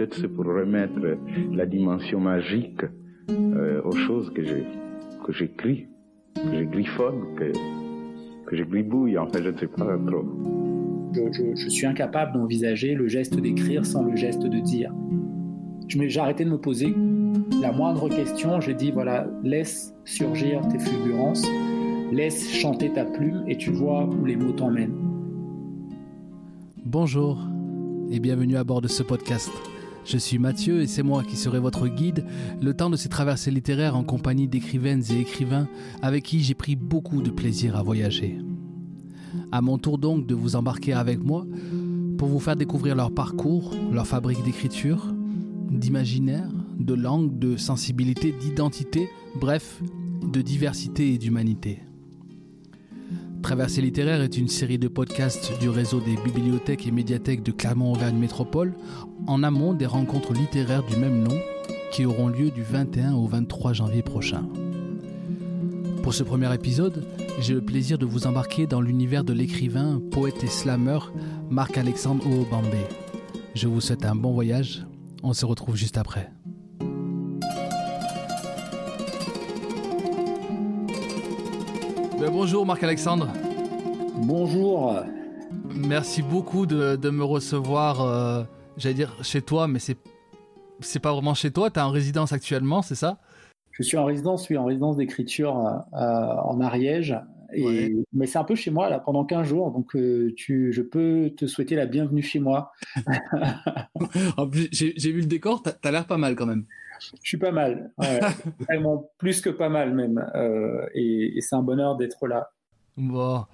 [0.00, 0.98] peut-être c'est pour remettre
[1.52, 2.80] la dimension magique
[3.28, 4.64] euh, aux choses que j'ai
[5.26, 5.88] que j'écris,
[6.36, 7.52] que je griffonne, que,
[8.46, 9.18] que je gribouille.
[9.18, 10.24] En fait, je ne sais pas trop.
[11.14, 14.90] Je, suis incapable d'envisager le geste d'écrire sans le geste de dire.
[15.88, 16.94] J'ai arrêté de me poser
[17.60, 18.58] la moindre question.
[18.62, 21.46] J'ai dit voilà, laisse surgir tes fulgurances,
[22.10, 24.96] laisse chanter ta plume et tu vois où les mots t'emmènent.
[26.86, 27.38] Bonjour
[28.10, 29.50] et bienvenue à bord de ce podcast.
[30.04, 32.24] Je suis Mathieu et c'est moi qui serai votre guide
[32.60, 35.68] le temps de ces traversées littéraires en compagnie d'écrivaines et écrivains
[36.02, 38.38] avec qui j'ai pris beaucoup de plaisir à voyager.
[39.52, 41.46] À mon tour donc de vous embarquer avec moi
[42.18, 45.14] pour vous faire découvrir leur parcours, leur fabrique d'écriture,
[45.70, 46.48] d'imaginaire,
[46.78, 49.08] de langue, de sensibilité, d'identité,
[49.40, 49.80] bref,
[50.22, 51.80] de diversité et d'humanité.
[53.42, 58.18] Traversée littéraire est une série de podcasts du réseau des bibliothèques et médiathèques de Clermont-Auvergne
[58.18, 58.74] Métropole,
[59.26, 61.38] en amont des rencontres littéraires du même nom
[61.90, 64.46] qui auront lieu du 21 au 23 janvier prochain.
[66.02, 67.04] Pour ce premier épisode,
[67.40, 70.98] j'ai le plaisir de vous embarquer dans l'univers de l'écrivain, poète et slammer
[71.50, 72.84] Marc-Alexandre Oobambé.
[73.54, 74.86] Je vous souhaite un bon voyage,
[75.22, 76.30] on se retrouve juste après.
[82.20, 83.28] Ben, bonjour Marc-Alexandre.
[84.14, 84.94] Bonjour.
[85.74, 88.44] Merci beaucoup de, me recevoir, euh,
[88.76, 89.96] j'allais dire chez toi, mais c'est,
[90.80, 93.20] c'est pas vraiment chez toi, tu es en résidence actuellement, c'est ça?
[93.70, 95.56] Je suis en résidence, oui, en résidence d'écriture
[95.94, 97.16] euh, en Ariège.
[98.12, 101.32] Mais c'est un peu chez moi là pendant 15 jours, donc euh, tu, je peux
[101.34, 102.72] te souhaiter la bienvenue chez moi.
[104.36, 106.66] en plus, j'ai, vu le décor, tu as l'air pas mal quand même.
[107.00, 107.92] Je suis pas mal,
[108.68, 112.50] vraiment plus que pas mal même, euh, et, c'est un bonheur d'être là.
[112.96, 113.44] Bon.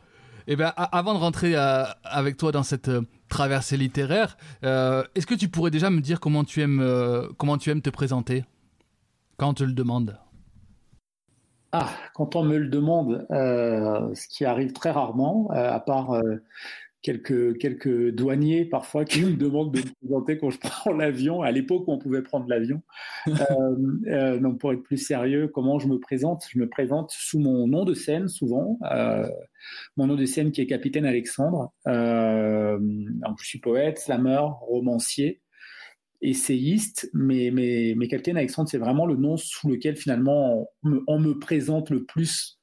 [0.49, 5.35] Eh bien, avant de rentrer euh, avec toi dans cette euh, traversée littéraire, est-ce que
[5.35, 8.45] tu pourrais déjà me dire comment tu aimes, comment tu aimes te présenter
[9.37, 10.19] quand on te le demande?
[11.73, 16.15] Ah, quand on me le demande, ce qui arrive très rarement, à part
[17.03, 21.51] quelques, quelques douaniers parfois qui me demandent de me présenter quand je prends l'avion, à
[21.51, 22.83] l'époque où on pouvait prendre l'avion.
[23.29, 23.77] euh,
[24.09, 26.45] euh, donc pour être plus sérieux, comment je me présente?
[26.51, 29.29] Je me présente sous mon nom de scène souvent, euh,
[29.97, 31.73] mon nom de scène qui est Capitaine Alexandre.
[31.87, 35.41] Euh, donc je suis poète, slammer, romancier
[36.23, 40.69] essayiste, mais, mais Capitaine Alexandre, c'est vraiment le nom sous lequel finalement
[41.07, 42.56] on me présente le plus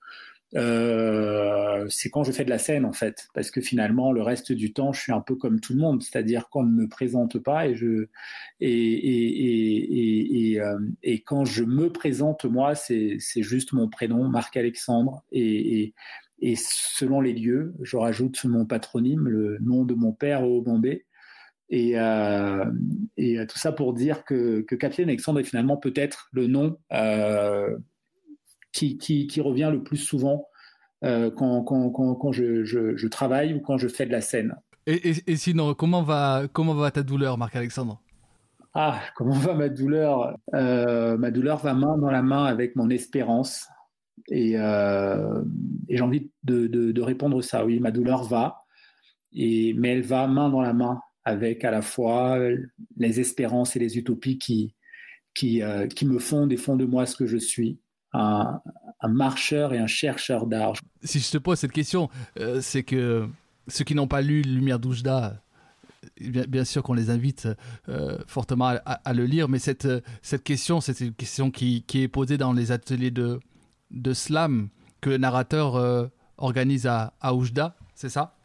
[0.56, 4.52] euh, c'est quand je fais de la scène en fait, parce que finalement le reste
[4.52, 7.40] du temps je suis un peu comme tout le monde, c'est-à-dire qu'on ne me présente
[7.40, 8.08] pas et je
[8.59, 10.78] et et et et, euh,
[11.25, 15.94] quand je me présente moi c'est juste mon prénom Marc Alexandre et,
[16.40, 21.06] et selon les lieux je rajoute mon patronyme le nom de mon père au Bombay
[21.69, 22.66] et, euh,
[23.18, 26.78] et tout ça pour dire que, que Capitaine Alexandre est finalement peut-être le nom
[28.73, 30.47] qui, qui, qui, revient le plus souvent
[31.06, 34.22] euh, quand, quand, quand, quand je, je, je, travaille ou quand je fais de la
[34.22, 34.56] scène.
[34.88, 38.01] Et, et, et sinon, comment va, comment va ta douleur, Marc-Alexandre
[38.73, 40.38] Ah, comment va ma douleur?
[40.53, 43.67] Euh, Ma douleur va main dans la main avec mon espérance.
[44.29, 45.41] Et, euh,
[45.88, 47.66] et j'ai envie de, de, de, répondre ça.
[47.66, 48.63] Oui, ma douleur va,
[49.33, 52.38] et, mais elle va main dans la main avec à la fois
[52.97, 54.75] les espérances et les utopies qui,
[55.33, 57.79] qui, euh, qui me font des fonds de moi ce que je suis
[58.13, 58.62] un,
[59.01, 60.74] un marcheur et un chercheur d'art.
[61.03, 62.09] Si je te pose cette question,
[62.40, 63.28] euh, c'est que
[63.68, 65.41] ceux qui n'ont pas lu Lumière d'Oujda,
[66.19, 67.47] bien, bien, sûr qu'on les invite
[67.90, 69.88] euh, fortement à, à, le lire, mais cette,
[70.22, 73.40] cette question, c'est une question qui, qui, est posée dans les ateliers de,
[73.91, 74.69] de slam
[75.01, 76.07] que le narrateur euh,
[76.38, 78.35] organise à, à Oujda, c'est ça?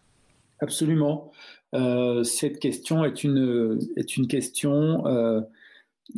[0.61, 1.31] Absolument.
[1.75, 5.41] Euh, cette question est une, est une question euh,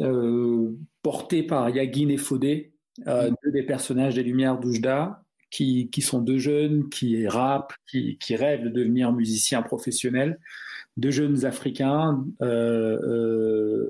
[0.01, 0.71] euh,
[1.03, 2.73] portée par Yagin Fodé,
[3.07, 8.19] euh, deux des personnages des Lumières d'Oujda, qui, qui sont deux jeunes qui rappent, qui,
[8.19, 10.39] qui rêvent de devenir musiciens professionnels,
[10.97, 12.99] deux jeunes Africains euh,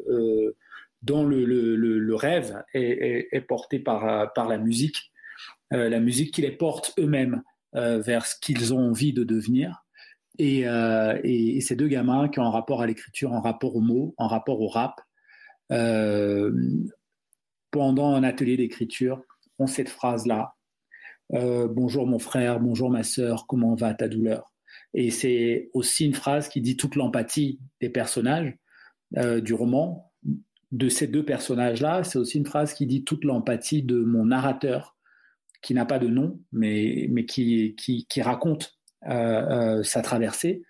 [0.08, 0.56] euh,
[1.02, 5.12] dont le, le, le, rêve est, est, est, porté par, par la musique,
[5.70, 7.42] la musique qui les porte eux-mêmes
[7.72, 9.84] vers ce qu'ils ont envie de devenir.
[10.38, 13.80] Et, et, et, ces deux gamins qui ont un rapport à l'écriture, un rapport aux
[13.80, 15.00] mots, un rapport au rap,
[15.70, 16.52] euh,
[17.70, 19.22] pendant un atelier d'écriture,
[19.58, 20.54] ont cette phrase-là.
[21.32, 24.52] Euh, bonjour mon frère, bonjour ma sœur, comment va ta douleur?
[24.94, 28.56] Et c'est aussi une phrase qui dit toute l'empathie des personnages
[29.16, 30.12] euh, du roman,
[30.72, 32.02] de ces deux personnages-là.
[32.04, 34.96] C'est aussi une phrase qui dit toute l'empathie de mon narrateur,
[35.62, 38.78] qui n'a pas de nom, mais, mais qui, qui, raconte
[39.08, 40.62] euh sa traversée,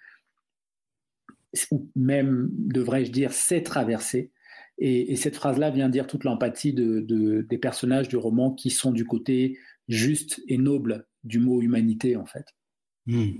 [1.71, 4.31] ou même, devrais-je dire, ses traversées,
[4.81, 9.05] Et, cette phrase-là vient dire toute l'empathie de, des personnages du roman qui sont du
[9.05, 12.47] côté juste et noble du mot humanité, en fait.
[13.07, 13.33] Hmm.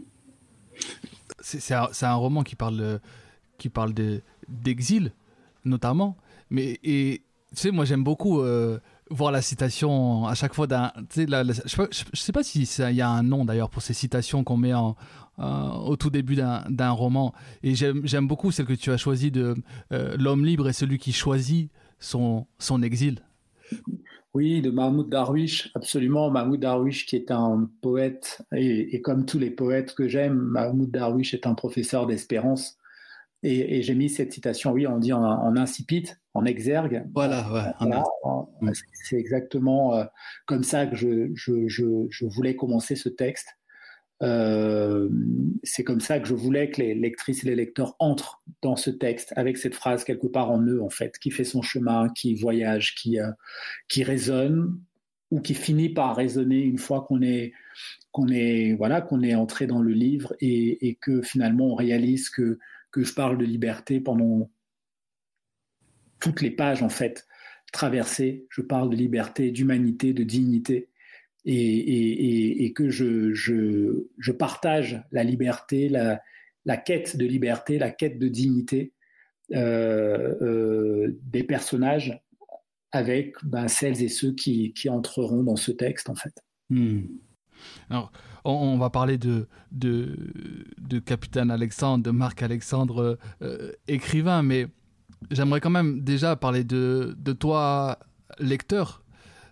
[1.41, 3.01] C'est un, roman qui parle,
[3.57, 3.95] qui parle
[4.49, 5.13] d'exil,
[5.65, 6.17] notamment.
[6.51, 8.79] Mais et, tu sais, moi j'aime beaucoup euh,
[9.11, 10.93] voir la citation à chaque fois d'un.
[11.15, 12.65] je, ne sais pas s'il
[12.95, 14.97] y a un nom d'ailleurs pour ces citations qu'on met en,
[15.39, 17.35] au tout début d'un roman.
[17.63, 19.55] Et j'aime beaucoup celle que tu as choisie de
[19.93, 23.23] euh, L'homme libre est celui qui choisit son, son exil.
[24.33, 26.31] Oui, de Mahmoud Darwish, absolument.
[26.31, 31.35] Mahmoud Darwish, qui est un poète, et, comme tous les poètes que j'aime, Mahmoud Darwish
[31.35, 32.79] est un professeur d'espérance.
[33.43, 36.05] Et, j'ai mis cette citation, oui, on dit en, incipit,
[36.35, 37.05] en exergue.
[37.15, 37.75] Voilà,
[38.61, 38.73] ouais.
[38.93, 40.05] C'est exactement euh,
[40.47, 43.57] comme ça que je, je, je, voulais commencer ce texte.
[44.23, 45.09] Euh,
[45.63, 48.91] c'est comme ça que je voulais que les lectrices et les lecteurs entrent dans ce
[48.91, 52.35] texte avec cette phrase quelque part en eux en fait, qui fait son chemin, qui
[52.35, 53.31] voyage, qui euh,
[53.89, 54.79] qui résonne
[55.31, 57.53] ou qui finit par résonner une fois qu'on est
[58.13, 62.29] qu'on est voilà qu'on est entré dans le livre et, et, que finalement on réalise
[62.29, 62.59] que
[62.91, 64.51] que je parle de liberté pendant
[66.19, 67.27] toutes les pages en fait
[67.73, 68.47] traversées.
[68.51, 70.89] Je parle de liberté, d'humanité, de dignité
[71.45, 78.93] et, que je, partage la liberté, la, quête de liberté, la quête de dignité
[79.53, 82.21] euh, euh, des personnages
[82.93, 86.35] avec ben, celles et ceux qui, qui, entreront dans ce texte en fait.
[86.71, 87.03] Hmm.
[87.91, 88.13] Alors,
[88.45, 90.17] on, va parler de, de,
[90.79, 94.69] de, Capitaine Alexandre, de Marc Alexandre, euh, écrivain, mais
[95.31, 97.99] j'aimerais quand même déjà parler de, de toi,
[98.39, 99.03] lecteur.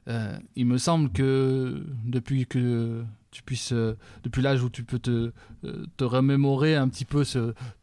[0.09, 4.99] Euh, il me semble que depuis que tu puisses, euh, depuis l'âge où tu peux
[4.99, 5.33] te,
[5.65, 7.25] euh, te remémorer un petit peu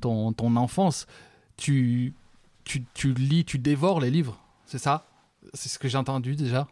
[0.01, 1.05] ton, ton enfance,
[1.55, 2.13] tu,
[2.63, 5.07] tu, tu lis, tu dévores les livres, c'est ça?
[5.53, 6.67] C'est ce que j'ai entendu déjà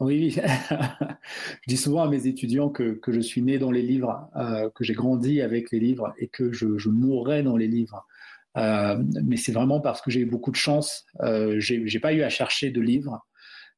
[0.00, 0.30] oui,
[0.70, 4.28] je dis souvent à mes étudiants que, je suis né dans les livres,
[4.74, 8.06] que j'ai grandi avec les livres et que je, je mourrai dans les livres.
[8.56, 11.04] mais c'est vraiment parce que j'ai eu beaucoup de chance.
[11.20, 13.24] Euh, j'ai pas eu à chercher de livres.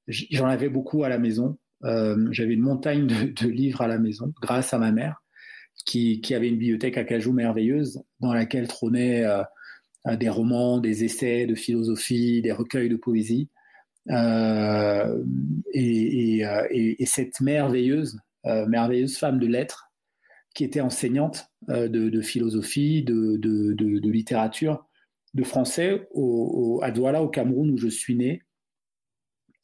[0.08, 1.58] J'en avais beaucoup à la maison.
[1.84, 5.22] Euh, J'avais une montagne de, livres à la maison, grâce à ma mère,
[5.84, 9.42] qui, avait une bibliothèque à cajou merveilleuse, dans laquelle trônaient euh,
[10.06, 13.48] euh, des romans, des essais de philosophie, des recueils de poésie.
[14.10, 14.14] Euh,
[15.14, 15.22] euh,
[15.72, 19.90] et, et, cette merveilleuse, euh, merveilleuse femme de lettres,
[20.54, 24.86] qui était enseignante de, philosophie, de, littérature,
[25.34, 26.08] de français
[26.82, 28.42] à Douala, au Cameroun, où je suis né,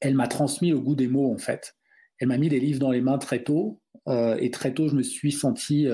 [0.01, 1.77] elle m'a transmis le goût des mots, en fait.
[2.19, 5.03] Elle m'a mis des livres dans les mains très tôt, et très tôt, je me
[5.03, 5.87] suis senti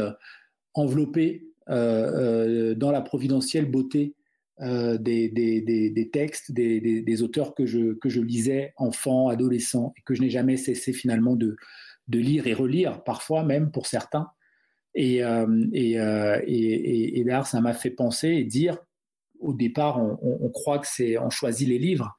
[0.74, 4.14] enveloppé dans la providentielle beauté
[4.60, 10.22] des, des, textes, des, auteurs que je, que je lisais enfant, adolescent, et que je
[10.22, 11.56] n'ai jamais cessé finalement de,
[12.08, 14.28] lire et relire, parfois même pour certains.
[14.94, 18.78] Et, et, là, ça m'a fait penser et dire,
[19.40, 22.16] au départ, on, on croit que c'est, on choisit les livres,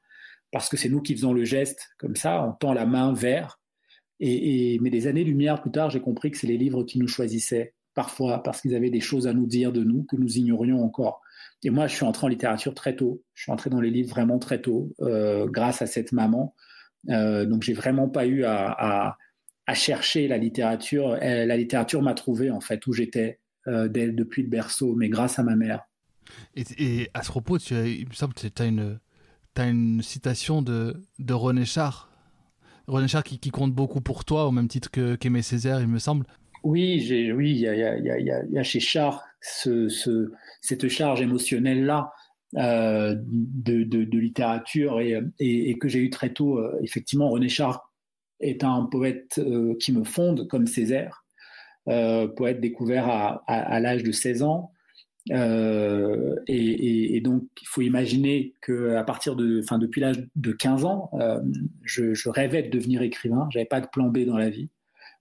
[0.52, 3.58] parce que c'est nous qui faisons le geste comme ça, on tend la main vers.
[4.20, 7.74] Et, mais des années-lumière plus tard, j'ai compris que c'est les livres qui nous choisissaient,
[7.94, 11.20] parfois parce qu'ils avaient des choses à nous dire de nous que nous ignorions encore.
[11.62, 13.22] Et moi, je suis entré en littérature très tôt.
[13.34, 16.54] Je suis entré dans les livres vraiment très tôt, euh, grâce à cette maman.
[17.08, 19.16] Euh, donc, j'ai vraiment pas eu à,
[19.74, 21.16] chercher la littérature.
[21.20, 25.42] la littérature m'a trouvé en fait où j'étais euh, depuis le berceau, mais grâce à
[25.42, 25.82] ma mère.
[26.54, 29.00] Et, à ce propos, tu il me semble que tu as une
[29.56, 32.12] as citation de, de René Char.
[32.86, 35.98] René Char qui, qui, compte beaucoup pour toi, au même titre qu'Aimé Césaire, il me
[35.98, 36.26] semble.
[36.62, 41.20] Oui, oui, il y a, y, a, y a, chez Char ce, ce, cette charge
[41.20, 42.12] émotionnelle-là
[42.56, 46.58] euh, de, littérature et, que j'ai eu très tôt.
[46.58, 47.92] Euh, effectivement, René Char
[48.40, 51.24] est un poète euh, qui me fonde comme Césaire,
[51.84, 53.08] poète découvert
[53.46, 54.72] à, l'âge de 16 ans.
[55.28, 61.10] Et, donc, il faut imaginer que partir de, enfin, depuis l'âge de 15 ans,
[61.82, 63.48] je, je, rêvais de devenir écrivain.
[63.50, 64.70] J'avais pas de plan B dans la vie,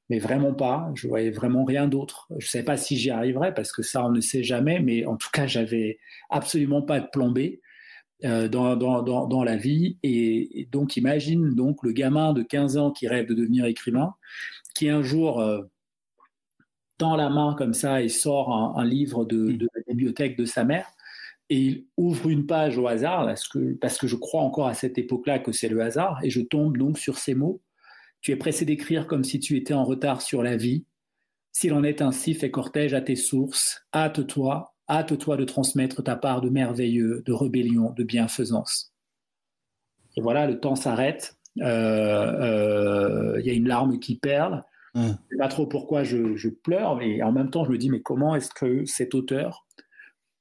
[0.09, 0.91] mais vraiment pas.
[0.95, 2.27] Je voyais vraiment rien d'autre.
[2.37, 4.79] Je savais pas si j'y arriverais parce que ça, on ne sait jamais.
[4.79, 7.39] Mais en tout cas, j'avais absolument pas de plan B.
[8.23, 12.43] Euh, dans, dans, dans, dans, la vie et, et, donc imagine donc le gamin de
[12.43, 14.13] 15 ans qui rêve de devenir écrivain
[14.73, 15.63] qui un jour euh,
[16.97, 19.57] tend la main comme ça et sort un, un livre de, mm.
[19.57, 20.87] de, la bibliothèque de sa mère
[21.49, 24.73] et il ouvre une page au hasard parce que, parce que je crois encore à
[24.73, 27.61] cette époque-là que c'est le hasard et je tombe donc sur ces mots.
[28.25, 30.83] Tu es pressé d'écrire comme si tu étais en retard sur la vie.
[31.51, 36.41] S'il en est ainsi, fais cortège à tes sources, hâte-toi, hâte-toi de transmettre ta part
[36.41, 38.95] de merveilleux, de rébellion, de bienfaisance.
[40.17, 41.37] et voilà, le temps s'arrête.
[41.57, 44.63] Il y a une larme qui perle.
[44.95, 47.77] Je ne sais pas trop pourquoi je, je, pleure, mais en même temps, je me
[47.77, 49.67] dis, mais comment est-ce que cet auteur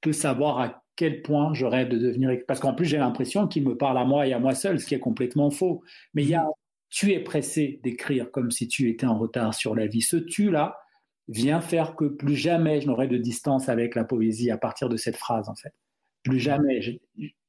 [0.00, 2.30] peut savoir à quel point je rêve de devenir.
[2.48, 4.86] Parce qu'en plus, j'ai l'impression qu'il me parle à moi et à moi seul, ce
[4.86, 5.82] qui est complètement faux.
[6.14, 6.48] Mais il y a,
[6.94, 10.00] tu es pressé d'écrire comme si tu étais en retard sur la vie.
[10.00, 10.78] Ce tu-là
[11.26, 14.96] vient faire que plus jamais je n'aurai de distance avec la poésie à partir de
[14.96, 15.74] cette phrase, en fait.
[16.22, 17.02] Plus jamais, j'ai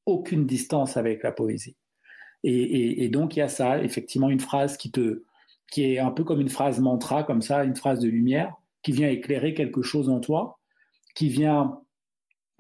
[0.07, 1.75] aucune distance avec la poésie.
[2.43, 5.23] Et, et, donc, il y a ça, effectivement, une phrase qui te,
[5.71, 8.93] qui est un peu comme une phrase mantra, comme ça, une phrase de lumière, qui
[8.93, 10.59] vient éclairer quelque chose en toi,
[11.13, 11.81] qui vient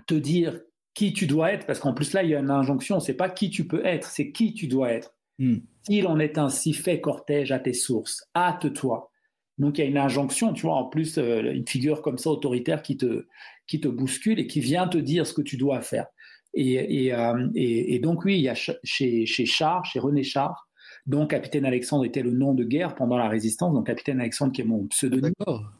[0.05, 0.61] te dire
[0.93, 3.29] qui tu dois être, parce qu'en plus là, il y a une injonction, c'est pas
[3.29, 5.14] qui tu peux être, c'est qui tu dois être.
[5.39, 5.57] Hmm.
[5.83, 9.11] S'il en est ainsi, fais cortège à tes sources, hâte-toi.
[9.57, 12.29] Donc il y a une injonction, tu vois, en plus, euh, une figure comme ça
[12.29, 13.25] autoritaire qui te,
[13.67, 16.07] qui te bouscule et qui vient te dire ce que tu dois faire.
[16.53, 20.69] Et, et, euh, et donc oui, il y a chez, chez Char, chez René Char,
[21.05, 23.73] dont Capitaine Alexandre était le nom de guerre pendant la résistance.
[23.73, 25.33] Donc Capitaine Alexandre qui est mon pseudonyme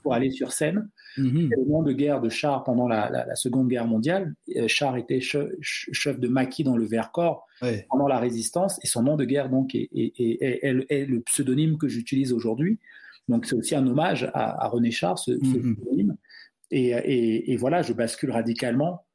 [0.03, 0.89] pour aller sur scène.
[1.17, 1.49] Mhm.
[1.49, 4.35] le nom de guerre de Char pendant la, Seconde Guerre mondiale.
[4.55, 7.47] Euh, Char était chef, de maquis dans le Vercors
[7.89, 12.79] pendant la résistance et son nom de guerre donc est, le pseudonyme que j'utilise aujourd'hui.
[13.27, 15.75] Donc c'est aussi un hommage à, René Char, ce, mhm.
[15.75, 16.17] pseudonyme.
[16.71, 19.05] Et, voilà, je bascule radicalement.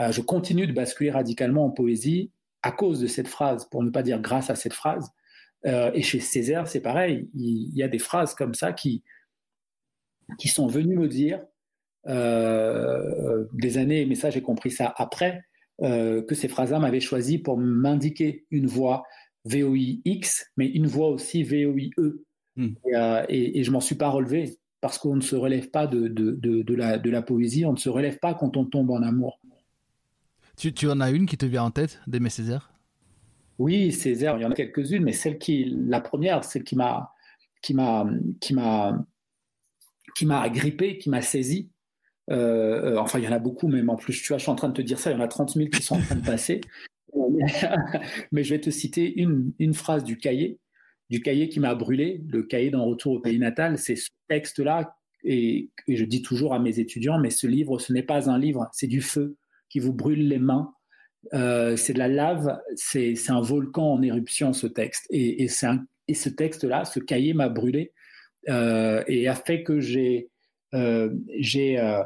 [0.00, 2.30] Euh, je continue de basculer radicalement en poésie
[2.62, 5.10] à cause de cette phrase, pour ne pas dire grâce à cette phrase.
[5.66, 7.28] Euh, et chez Césaire, c'est pareil.
[7.34, 9.02] Il, y a des phrases comme ça qui,
[10.38, 11.40] qui sont venues me dire
[12.06, 15.42] euh, des années, mais ça j'ai compris ça après,
[15.82, 19.04] euh, que ces phrases-là m'avaient choisi pour m'indiquer une voix
[19.44, 21.90] VOIX, mais une voix aussi VOIE.
[22.56, 22.74] Hmm.
[23.28, 26.32] Et, et, je m'en suis pas relevé parce qu'on ne se relève pas de, de,
[26.32, 29.40] de, la, de la poésie, on ne se relève pas quand on tombe en amour.
[30.56, 32.75] Tu, tu en as une qui te vient en tête d'Aimé Césaire?
[33.58, 37.12] Oui, Césaire, il y en a quelques-unes, mais celle qui, la première, celle qui m'a,
[37.62, 38.06] qui m'a,
[38.40, 39.06] qui m'a,
[40.14, 41.70] qui m'a agrippé, qui m'a saisi.
[42.30, 44.50] Euh, euh, enfin, il y en a beaucoup, même en plus, tu vois, je suis
[44.50, 46.00] en train de te dire ça, il y en a 30 000 qui sont en
[46.00, 46.60] train de passer.
[48.32, 50.58] mais je vais te citer une, phrase du cahier,
[51.08, 53.78] du cahier qui m'a brûlé, le cahier d'un retour au pays natal.
[53.78, 58.02] C'est ce texte-là, et je dis toujours à mes étudiants, mais ce livre, ce n'est
[58.02, 59.36] pas un livre, c'est du feu
[59.68, 60.72] qui vous brûle les mains,
[61.34, 65.06] euh, c'est de la lave, c'est un volcan en éruption ce texte.
[65.10, 67.92] Et, ce texte-là, ce cahier m'a brûlé
[68.48, 70.28] euh, et a fait que j'ai
[70.74, 72.02] euh,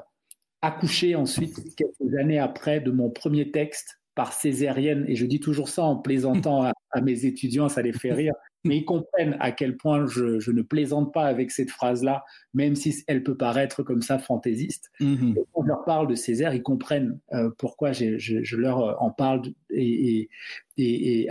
[0.62, 5.06] accouché ensuite, quelques années après, de mon premier texte par césarienne.
[5.08, 8.34] Et je dis toujours ça en plaisantant à mes étudiants, ça les fait rire
[8.64, 12.22] mais ils comprennent à quel point je, ne plaisante pas avec cette phrase-là,
[12.52, 14.90] même si elle peut paraître comme ça fantaisiste.
[15.00, 15.36] Mm-hmm.
[15.54, 19.40] quand je leur parle de Césaire, ils comprennent euh, pourquoi je, leur euh, en parle
[19.70, 20.28] et,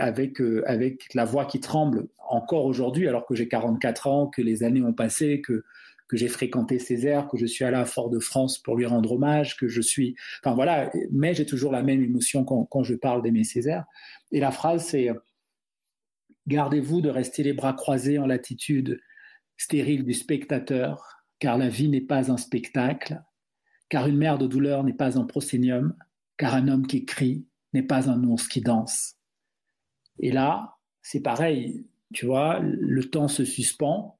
[0.00, 4.42] avec, euh, avec la voix qui tremble encore aujourd'hui, alors que j'ai 44 ans, que
[4.42, 5.62] les années ont passé, que,
[6.10, 9.68] que j'ai fréquenté Césaire, que je suis allé à Fort-de-France pour lui rendre hommage, que
[9.68, 10.16] je suis...
[10.42, 13.84] Enfin voilà, mais j'ai toujours la même émotion quand, je parle d'aimer Césaire.
[14.32, 15.08] Et la phrase, c'est
[16.48, 19.00] Gardez-vous de rester les bras croisés en l'attitude
[19.56, 23.22] stérile du spectateur, car la vie n'est pas un spectacle,
[23.88, 25.94] car une mère de douleur n'est pas un prosénium,
[26.38, 29.14] car un homme qui crie n'est pas un ours qui danse.
[30.18, 34.19] Et là, c'est pareil, tu vois, le temps se suspend,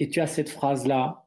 [0.00, 1.24] et tu as cette phrase-là,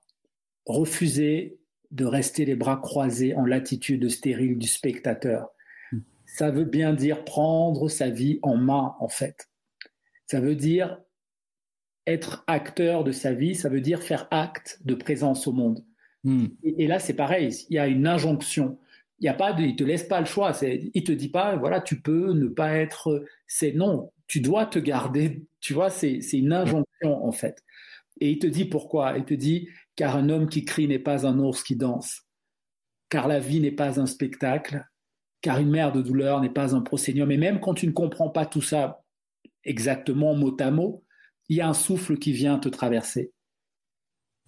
[0.65, 1.59] refuser
[1.91, 5.49] de rester les bras croisés en l'attitude stérile du spectateur.
[5.91, 5.99] Hmm.
[6.25, 9.49] Ça veut bien dire prendre sa vie en main, en fait.
[10.27, 10.99] Ça veut dire
[12.07, 15.83] être acteur de sa vie, ça veut dire faire acte de présence au monde.
[16.23, 16.47] Hmm.
[16.63, 18.79] Et, là, c'est pareil, il y a une injonction.
[19.19, 20.51] Il y a pas de, il te laisse pas le choix.
[20.63, 23.23] Il te dit pas, voilà, tu peux ne pas être.
[23.45, 25.45] C'est non, tu dois te garder.
[25.59, 27.63] Tu vois, c'est une injonction en fait.
[28.21, 29.17] Et il te dit pourquoi?
[29.17, 32.21] Il te dit car un homme qui crie n'est pas un ours qui danse,
[33.09, 34.85] car la vie n'est pas un spectacle,
[35.41, 37.29] car une mère de douleur n'est pas un procédium.
[37.31, 39.03] Et même quand tu ne comprends pas tout ça,
[39.63, 41.03] exactement mot à mot,
[41.49, 43.33] il y a un souffle qui vient te traverser.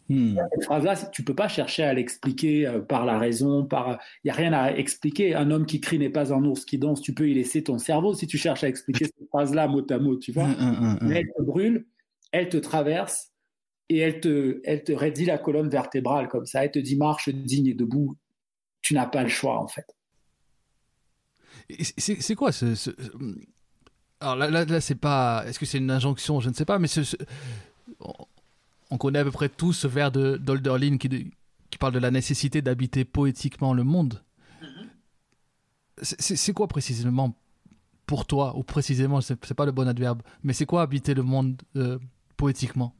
[0.09, 0.37] Hmm.
[0.53, 4.31] Cette phrase-là, tu peux pas chercher à l'expliquer euh, par la raison, par il y
[4.31, 5.33] a rien à expliquer.
[5.33, 7.01] Un homme qui crie n'est pas un ours qui danse.
[7.01, 9.97] Tu peux y laisser ton cerveau si tu cherches à expliquer cette phrase-là mot à
[9.97, 10.47] mot, tu vois.
[10.47, 11.87] Hmm, hmm, Mais elle te brûle,
[12.31, 13.32] elle te traverse
[13.89, 14.91] et elle te, elle te
[15.25, 16.63] la colonne vertébrale comme ça.
[16.63, 18.17] Elle te dit marche digne et debout.
[18.81, 19.85] Tu n'as pas le choix en fait.
[21.97, 22.75] C'est quoi ce,
[24.19, 25.43] alors là, là, c'est pas.
[25.45, 26.39] Est-ce que c'est une injonction?
[26.39, 26.87] Je ne sais pas, mais
[28.89, 31.31] on connaît à peu près tous ce vers de d'Olderlin qui,
[31.69, 34.21] qui parle de la nécessité d'habiter poétiquement le monde.
[34.61, 36.37] Mm-hmm.
[36.37, 37.35] C'est quoi précisément
[38.05, 41.61] pour toi, ou précisément, c'est pas le bon adverbe, mais c'est quoi habiter le monde
[42.37, 42.93] poétiquement?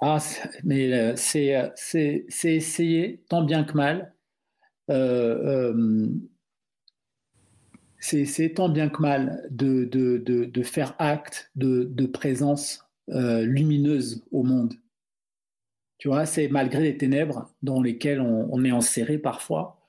[0.00, 0.18] Ah,
[0.64, 4.14] mais c'est essayer, tant bien que mal,
[8.00, 14.42] c'est tant bien que mal de, de, de, faire acte de, présence euh, lumineuse au
[14.42, 14.74] monde.
[15.98, 19.80] Tu vois, c'est malgré les ténèbres dans lesquelles on, est enserré parfois,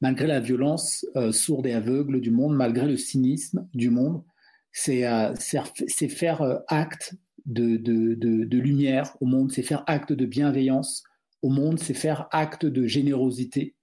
[0.00, 4.22] malgré la violence euh, sourde et aveugle du monde, malgré le cynisme du monde,
[4.70, 7.14] c'est euh, faire acte
[7.46, 11.04] de, de, lumière au monde, c'est faire acte de bienveillance
[11.42, 13.74] au monde, c'est faire acte de générosité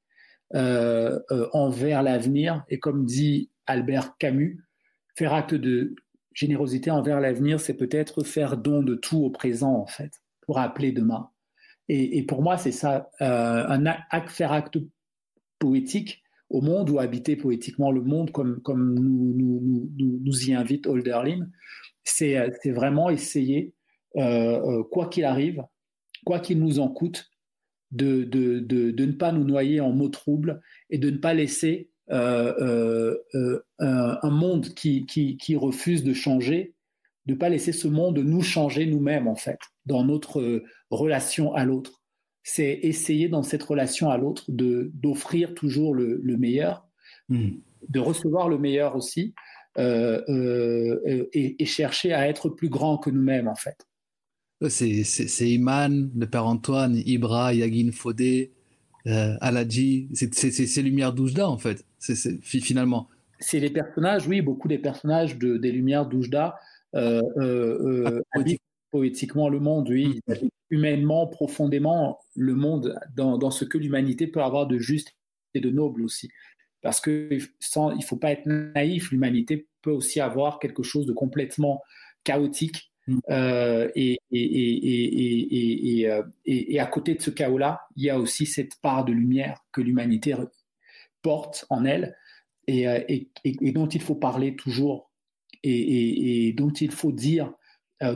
[0.54, 2.64] envers l'avenir.
[2.70, 4.64] Et comme dit Albert Camus.
[5.16, 5.96] Faire acte de
[6.34, 10.92] générosité envers l'avenir, c'est peut-être faire don de tout au présent, en fait, pour appeler
[10.92, 11.30] demain.
[11.90, 14.78] Et, pour moi, c'est ça, euh, un acte, faire acte
[15.60, 21.50] poétique au monde ou habiter poétiquement le monde comme, comme nous, nous, y invite Holderlin,
[22.04, 23.74] c'est vraiment essayer,
[24.18, 25.64] euh, euh, quoi qu'il arrive,
[26.26, 27.32] quoi qu'il nous en coûte,
[27.92, 31.90] de, de, de, ne pas nous noyer en mots troubles et de ne pas laisser
[32.12, 32.54] euh,
[33.34, 36.74] euh, euh, un monde qui, qui, refuse de changer,
[37.26, 41.64] de ne pas laisser ce monde nous changer nous-mêmes, en fait, dans notre relation à
[41.64, 42.02] l'autre.
[42.44, 46.86] C'est essayer dans cette relation à l'autre d'offrir toujours le, meilleur,
[47.30, 47.52] hmm.
[47.88, 49.34] de recevoir le meilleur aussi,
[49.78, 53.88] et, chercher à être plus grand que nous-mêmes, en fait.
[54.70, 58.52] C'est Iman, le père Antoine, Ibra, Yagin Fodé,
[59.08, 63.10] euh, Aladji, c'est Lumières d'Oujda en fait, c'est finalement.
[63.40, 66.60] C'est les personnages, oui, beaucoup des personnages de, des Lumières d'Oujda
[66.94, 68.40] euh, euh, ah,
[68.92, 70.34] poétiquement le monde, oui, mm.
[70.70, 75.16] humainement, profondément le monde dans, dans ce que l'humanité peut avoir de juste
[75.56, 76.30] et de noble aussi.
[76.82, 81.14] Parce que sans, il faut pas être naïf, l'humanité peut aussi avoir quelque chose de
[81.14, 81.82] complètement
[82.24, 83.20] chaotique Mm.
[83.30, 88.46] Euh, et, et, euh, et, et, à côté de ce chaos-là, il y a aussi
[88.46, 90.36] cette part de lumière que l'humanité
[91.22, 92.16] porte en elle
[92.70, 93.30] euh, et,
[93.72, 95.12] dont il faut parler toujours
[95.64, 97.54] et, dont il faut dire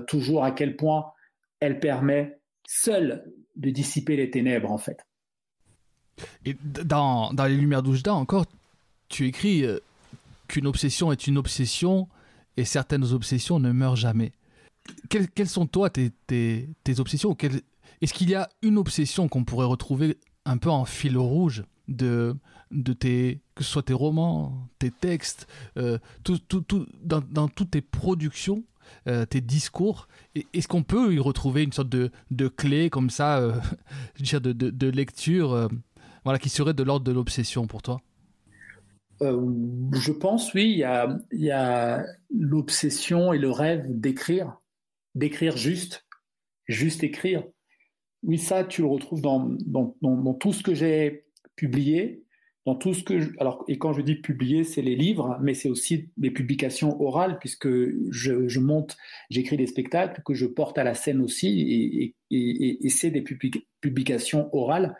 [0.08, 1.12] toujours à quel point
[1.60, 5.06] elle permet seule de dissiper les ténèbres, en fait.
[6.46, 8.46] Et dans, dans Les Lumières d'Oujda, encore,
[9.10, 9.66] tu écris
[10.48, 12.08] qu'une obsession est une obsession
[12.58, 14.32] et certaines obsessions ne meurent jamais.
[15.10, 17.36] Quelles, sont toi tes, tes, obsessions
[18.02, 22.36] Est-ce qu'il y a une obsession qu'on pourrait retrouver un peu en fil rouge de,
[22.72, 25.48] de tes, que ce soit tes romans, tes textes,
[25.78, 28.64] euh, tout, tout, tout, dans, dans, toutes tes productions,
[29.08, 30.08] euh, tes discours?
[30.54, 33.60] Est-ce qu'on peut y retrouver une sorte de, de clé comme ça, euh,
[34.20, 35.68] de, de, de, lecture,
[36.26, 38.02] voilà, qui serait de l'ordre de l'obsession pour toi?
[39.22, 40.84] Je pense, oui,
[41.32, 42.06] il y a,
[42.38, 44.60] l'obsession et le rêve d'écrire
[45.16, 46.06] d'écrire juste,
[46.68, 47.44] juste écrire.
[48.24, 49.56] Oui, ça, tu le retrouves dans,
[50.40, 51.24] tout ce que j'ai
[51.56, 52.24] publié,
[52.66, 55.70] dans tout ce que alors et quand je dis publier, c'est les livres, mais c'est
[55.70, 57.70] aussi mes publications orales puisque
[58.10, 58.98] je, monte,
[59.30, 63.24] j'écris des spectacles que je porte à la scène aussi et, c'est des
[63.82, 64.98] publications orales.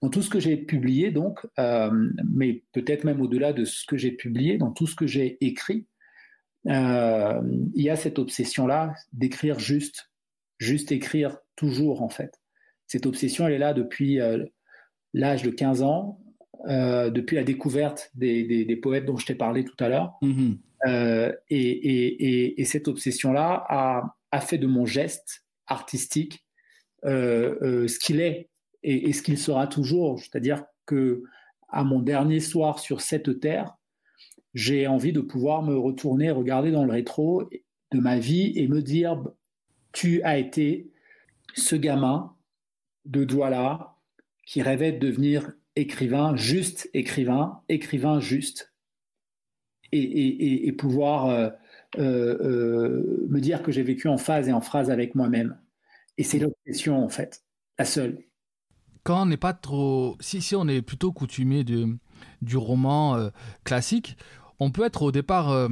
[0.00, 1.90] Dans tout ce que j'ai publié donc, euh,
[2.30, 5.86] mais peut-être même au-delà de ce que j'ai publié, dans tout ce que j'ai écrit,
[6.68, 7.40] euh,
[7.74, 10.10] il y a cette obsession-là d'écrire juste,
[10.58, 12.40] juste écrire toujours en fait.
[12.86, 14.44] Cette obsession, elle est là depuis euh,
[15.14, 16.20] l'âge de 15 ans,
[16.66, 20.18] depuis la découverte des, poètes dont je t'ai parlé tout à l'heure.
[20.22, 21.34] Mm-hmm.
[21.50, 26.44] et, cette obsession-là a, a, fait de mon geste artistique
[27.04, 28.48] ce qu'il est
[28.82, 30.18] et, ce qu'il sera toujours.
[30.20, 31.22] C'est-à-dire que
[31.68, 33.76] à mon dernier soir sur cette terre,
[34.54, 37.48] j'ai envie de pouvoir me retourner, regarder dans le rétro
[37.92, 39.22] de ma vie et me dire,
[39.92, 40.90] tu as été
[41.54, 42.34] ce gamin
[43.04, 43.96] de Douala
[44.46, 48.72] qui rêvait de devenir écrivain, juste écrivain, écrivain juste,
[49.92, 51.48] et, pouvoir euh,
[51.98, 55.58] euh, euh, me dire que j'ai vécu en phase et en phrase avec moi-même.
[56.18, 57.42] Et c'est l'obsession, en fait,
[57.78, 58.18] la seule.
[59.08, 60.18] Quand on n'est pas trop...
[60.20, 61.96] Si, si on est plutôt coutumier de,
[62.42, 63.30] du roman
[63.64, 64.18] classique,
[64.60, 65.68] on peut être au départ euh,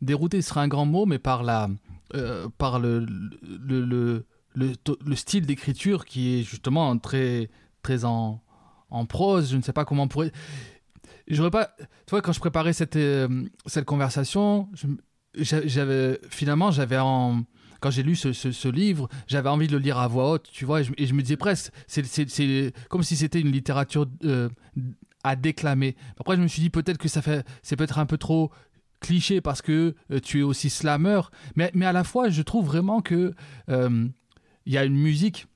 [0.00, 1.68] dérouté, ce serait un grand mot, mais par, la,
[2.14, 3.04] euh, par le,
[3.40, 7.50] le, le, style d'écriture qui est justement très,
[7.82, 8.40] très en,
[8.90, 9.50] en prose.
[9.50, 10.32] Je ne sais pas comment on pourrait.
[11.26, 11.74] J'aurais pas.
[11.78, 14.68] Tu vois, quand je préparais cette, euh, cette conversation,
[15.34, 17.44] j'avais finalement, j'avais en
[17.82, 20.64] quand j'ai lu ce, ce, livre, j'avais envie de le lire à voix haute, tu
[20.64, 24.06] vois, et je, me disais presque, c'est comme si c'était une littérature
[25.24, 25.96] à déclamer.
[26.18, 28.50] Après, je me suis dit peut-être que ça fait, c'est peut-être un peu trop
[29.00, 31.22] cliché parce que tu es aussi slammer,
[31.56, 33.34] mais, mais à la fois, je trouve vraiment que
[33.68, 35.48] il y a une musique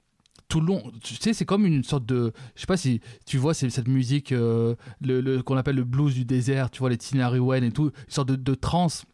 [0.49, 0.93] tout le long.
[1.03, 2.33] Tu sais, c'est comme une sorte de.
[2.57, 6.25] Je sais pas si tu vois cette musique le, le qu'on appelle le blues du
[6.25, 9.05] désert, tu vois, les Tinariwen et tout, une sorte de, de trance.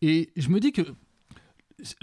[0.00, 0.82] Et je me dis que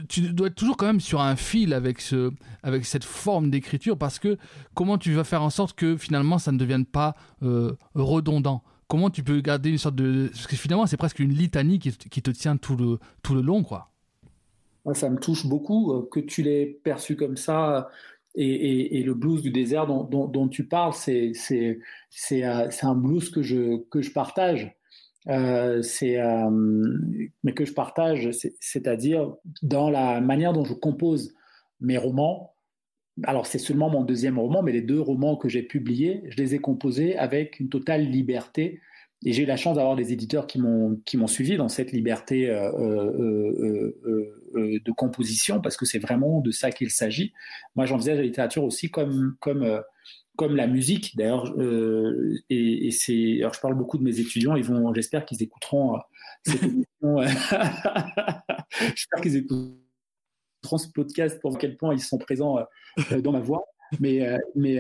[0.07, 2.31] tu dois être toujours quand même sur un fil avec, ce,
[2.63, 4.37] avec cette forme d'écriture parce que
[4.73, 8.63] comment tu vas faire en sorte que finalement ça ne devienne pas euh, redondant?
[8.87, 10.29] Comment tu peux garder une sorte de...
[10.31, 13.63] Parce que finalement c'est presque une litanie qui, te tient tout le, tout le long.
[13.63, 13.91] quoi.
[14.93, 17.89] Ça me touche beaucoup euh, que tu l'aies perçu comme ça.
[18.39, 21.33] Et, et, le blues du désert dont, dont, dont tu parles, c'est
[22.31, 24.76] euh, un blues que je, que je partage.
[25.29, 26.49] Euh, euh,
[27.43, 28.29] mais que je partage,
[28.61, 31.33] c'est-à-dire dans la manière dont je compose
[31.81, 32.53] mes romans.
[33.23, 36.55] Alors c'est seulement mon deuxième roman, mais les deux romans que j'ai publiés, je les
[36.55, 38.79] ai composés avec une totale liberté.
[39.25, 41.91] Et j'ai eu la chance d'avoir des éditeurs qui m'ont qui m'ont suivi dans cette
[41.91, 42.71] liberté euh,
[44.53, 47.33] de composition, parce que c'est vraiment de ça qu'il s'agit.
[47.75, 49.81] Moi, j'envisage la littérature aussi comme comme
[50.37, 54.63] comme la musique d'ailleurs euh, et, c'est alors je parle beaucoup de mes étudiants ils
[54.63, 55.99] vont j'espère qu'ils écouteront euh,
[56.43, 56.85] cette émission.
[57.03, 57.25] Euh,
[58.79, 62.59] j'espère qu'ils écouteront ce podcast pour quel point ils sont présents
[63.21, 63.65] dans ma voix.
[63.99, 64.21] Mais
[64.55, 64.75] mais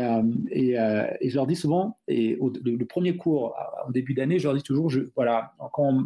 [0.51, 3.55] et, et, je leur dis souvent et le, premier cours
[3.87, 6.05] au début d'année je leur dis toujours je voilà quand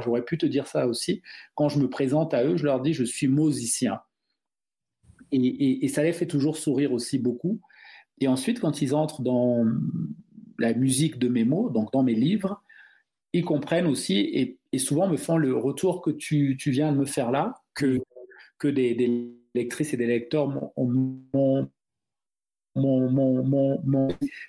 [0.00, 1.22] j'aurais pu te dire ça aussi
[1.54, 4.00] quand je me présente à eux je leur dis je suis musicien.
[5.34, 7.58] Et, et ça les fait toujours sourire aussi beaucoup
[8.20, 9.64] et ensuite, quand ils entrent dans
[10.58, 12.62] la musique de mes mots, donc dans mes livres,
[13.32, 17.30] ils comprennent aussi et, souvent me font le retour que tu, viens de me faire
[17.30, 18.00] là, que,
[18.62, 20.48] des, lectrices et des lecteurs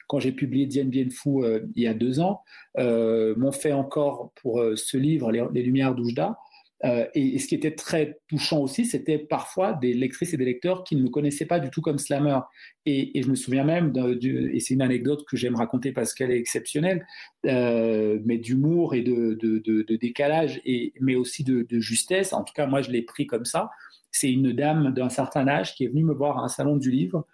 [0.08, 2.42] quand j'ai publié Dien Bien euh, il y a deux ans,
[2.78, 6.38] euh, m'ont fait encore pour euh, ce livre, Les, Les Lumières d'Oujda,
[6.86, 10.84] euh, et, ce qui était très touchant aussi, c'était parfois des lectrices et des lecteurs
[10.84, 12.40] qui ne me connaissaient pas du tout comme slammer.
[12.86, 16.38] Et, je me souviens même, et c'est une anecdote que j'aime raconter parce qu'elle est
[16.38, 17.06] exceptionnelle,
[17.46, 20.62] euh, mais d'humour et de, de, décalage,
[21.00, 22.34] mais aussi de, justesse.
[22.34, 23.70] En tout cas, moi, je l'ai pris comme ça.
[24.12, 26.92] C'est une dame d'un certain âge qui est venue me voir à un salon du
[26.92, 27.26] livre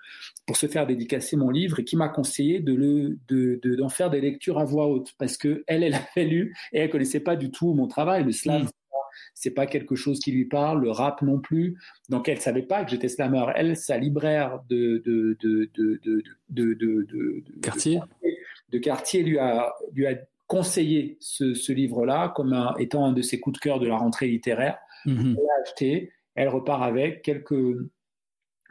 [0.47, 4.59] pour se faire dédicacer mon livre et qui m'a conseillé de d'en faire des lectures
[4.59, 7.73] à voix haute parce que elle, elle avait lu et elle connaissait pas du tout
[7.73, 8.63] mon travail, le slam.
[8.63, 8.69] Mm
[9.33, 11.77] c'est pas quelque chose qui lui parle, le rap non plus.
[12.09, 13.45] Donc elle savait pas que j'étais slammer.
[13.55, 16.01] Elle, sa libraire de de de de
[16.49, 17.99] de de, de quartier
[18.71, 20.15] de quartier lui a lui a
[20.47, 23.97] conseillé ce, ce livre-là comme un, étant un de ses coups de cœur de la
[23.97, 24.79] rentrée littéraire.
[25.05, 25.35] Mm-hmm.
[25.37, 27.53] Elle l'a acheté, elle repart avec quelques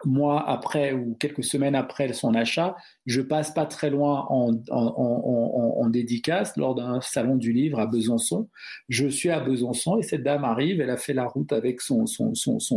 [0.04, 6.56] mois après ou quelques semaines après son achat, je passe pas très loin en, dédicace
[6.56, 8.48] lors d'un salon du livre à Besançon.
[8.88, 12.04] Je suis à Besançon et cette dame arrive, elle a fait la route avec son,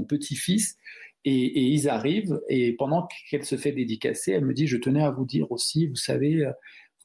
[0.08, 0.78] petit-fils
[1.26, 5.12] et, ils arrivent et pendant qu'elle se fait dédicacer, elle me dit, je tenais à
[5.12, 6.52] vous dire aussi, vous savez, euh,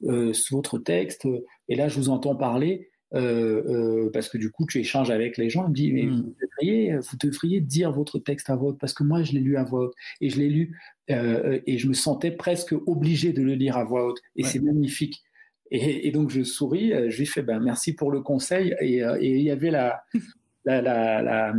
[0.03, 1.27] euh votre texte,
[1.67, 3.63] et là je vous entends parler, euh,
[4.05, 5.65] euh, parce que du coup, tu échanges avec les gens.
[5.65, 6.15] Il me dit, mais hmm.
[6.15, 9.57] vous, devriez, vous devriez dire votre texte à voix parce que moi, je l'ai lu
[9.57, 9.95] à voix haute.
[10.21, 10.77] Et je l'ai lu,
[11.09, 14.19] euh, et je me sentais presque obligé de le lire à voix haute.
[14.35, 15.23] Et c'est magnifique.
[15.69, 18.73] Et, donc, je souris, je lui fais, ben, merci pour le conseil.
[18.79, 20.01] Et, il y avait la,
[20.65, 21.53] la, la,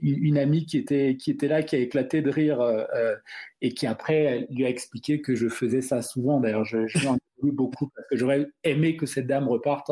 [0.00, 2.60] une amie qui était, qui était là, qui a éclaté de rire,
[3.60, 6.38] et qui après lui a expliqué que je faisais ça souvent.
[6.38, 6.98] D'ailleurs, je, je
[7.48, 9.90] ai beaucoup parce que j'aurais aimé que cette dame reparte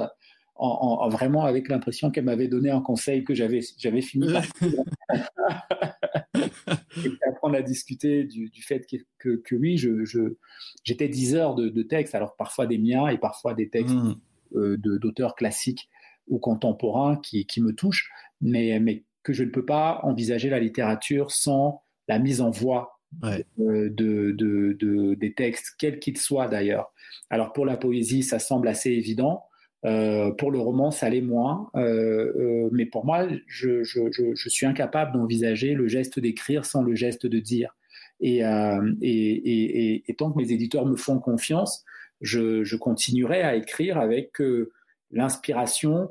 [0.59, 4.45] en, vraiment avec l'impression qu'elle m'avait donné un conseil que j'avais j'avais fini par
[6.35, 8.87] et après on a discuté du, fait
[9.19, 10.05] que, que, oui je,
[10.85, 13.95] j'étais 10 heures de, de textes alors parfois des miens et parfois des textes
[14.55, 15.89] euh, d'auteurs classiques
[16.27, 20.59] ou contemporains qui, qui me touchent mais mais que je ne peux pas envisager la
[20.59, 24.33] littérature sans la mise en voix de, de,
[24.79, 26.93] de, des textes, quels qu'ils soient d'ailleurs.
[27.31, 29.45] Alors pour la poésie, ça semble assez évident.
[29.85, 31.71] Euh, pour le roman, ça l'est moins.
[31.77, 36.83] Euh, euh, mais pour moi, je, je, je, suis incapable d'envisager le geste d'écrire sans
[36.83, 37.75] le geste de dire.
[38.21, 41.85] Et, et, et, et, tant que mes éditeurs me font confiance,
[42.21, 44.43] je, continuerai à écrire avec
[45.13, 46.09] l'inspiration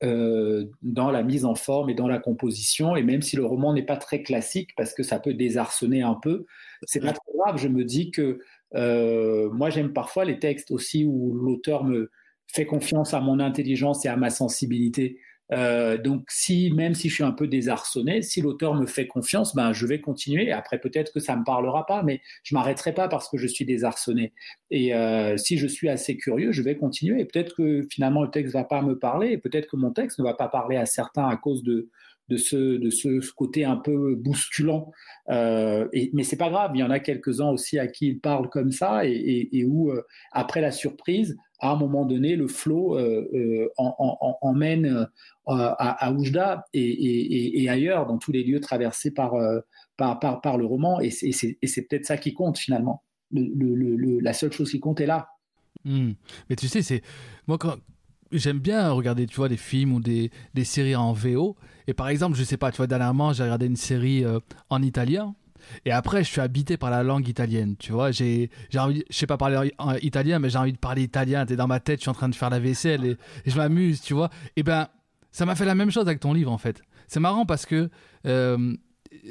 [0.00, 2.96] dans la mise en forme et dans la composition.
[2.96, 6.14] Et même si le roman n'est pas très classique, parce que ça peut désarçonner un
[6.14, 6.46] peu,
[6.86, 7.58] c'est pas trop grave.
[7.58, 8.40] Je me dis que
[9.52, 12.10] moi, j'aime parfois les textes aussi où l'auteur me,
[12.48, 15.18] fais confiance à mon intelligence et à ma sensibilité.
[15.52, 19.54] Euh, donc, si même si je suis un peu désarçonné, si l'auteur me fait confiance,
[19.54, 20.52] ben je vais continuer.
[20.52, 23.64] Après, peut-être que ça me parlera pas, mais je m'arrêterai pas parce que je suis
[23.66, 24.32] désarçonné.
[24.70, 27.20] Et euh, si je suis assez curieux, je vais continuer.
[27.20, 30.24] Et peut-être que finalement le texte va pas me parler, peut-être que mon texte ne
[30.24, 31.90] va pas parler à certains à cause de
[32.28, 34.90] de ce, de ce côté un peu bousculant.
[35.28, 38.20] Euh, et, mais c'est pas grave, il y en a quelques-uns aussi à qui il
[38.20, 42.98] parle comme ça et, où, euh, après la surprise, à un moment donné, le flot
[42.98, 45.08] euh, euh emmène
[45.46, 49.34] à, Oujda et, ailleurs, dans tous les lieux traversés par,
[49.96, 51.00] par, par, par le roman.
[51.00, 53.02] Et c'est peut-être ça qui compte finalement.
[53.32, 55.28] Le, le, la seule chose qui compte est là.
[55.84, 56.12] Hmm.
[56.48, 57.02] Mais tu sais, c'est
[57.46, 57.76] moi quand,
[58.38, 61.56] j'aime bien regarder, tu vois, des films ou des, des, séries en VO.
[61.86, 64.82] Et par exemple, je sais pas, tu vois, dernièrement, j'ai regardé une série euh, en
[64.82, 65.34] italien.
[65.84, 68.10] Et après, je suis habité par la langue italienne, tu vois.
[68.10, 71.46] J'ai, j'ai envie, je sais pas parler italien, mais j'ai envie de parler italien.
[71.46, 73.16] T'es dans ma tête, je suis en train de faire la vaisselle et,
[73.46, 74.30] je m'amuse, tu vois.
[74.56, 74.88] Et ben,
[75.30, 76.82] ça m'a fait la même chose avec ton livre, en fait.
[77.08, 77.90] C'est marrant parce que
[78.26, 78.76] euh,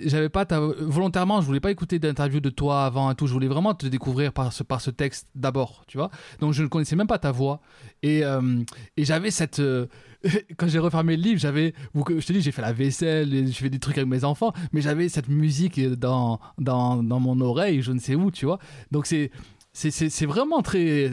[0.06, 0.60] j'avais pas ta...
[0.60, 3.28] volontairement je voulais pas écouter d'interview de toi avant et tout.
[3.28, 6.10] Je voulais vraiment te découvrir par ce par ce texte d'abord tu vois.
[6.39, 7.62] Donc je ne connaissais même pas ta voix.
[8.02, 8.63] Et, euh,
[8.98, 9.88] et j'avais cette euh,
[10.58, 13.69] quand j'ai refermé le livre j'avais je te dis j'ai fait la vaisselle je fais
[13.69, 17.91] des trucs avec mes enfants mais j'avais cette musique dans, dans dans mon oreille je
[17.91, 18.60] ne sais où tu vois.
[18.91, 19.32] Donc c'est
[19.74, 21.12] c'est vraiment très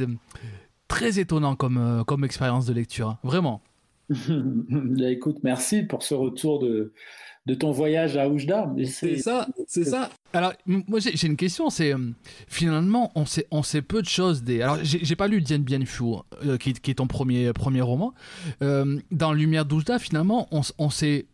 [0.89, 3.19] très étonnant comme euh, comme expérience de lecture hein.
[3.23, 3.63] vraiment.
[5.01, 6.93] Écoute merci pour ce retour de
[7.47, 8.71] de ton voyage à Oujda.
[8.87, 10.11] C'est ça, c'est ça.
[10.33, 11.71] Alors, moi, j'ai une question.
[11.71, 11.99] C'est euh,
[12.49, 14.63] finalement, on sait, on sait peu de choses des.
[14.63, 16.05] Alors, j'ai pas lu Dien Bien Phu,
[16.45, 18.15] euh, qui, qui, est ton premier, premier roman.
[18.63, 21.27] Euh, dans Lumière d'Oujda, finalement, on, on sait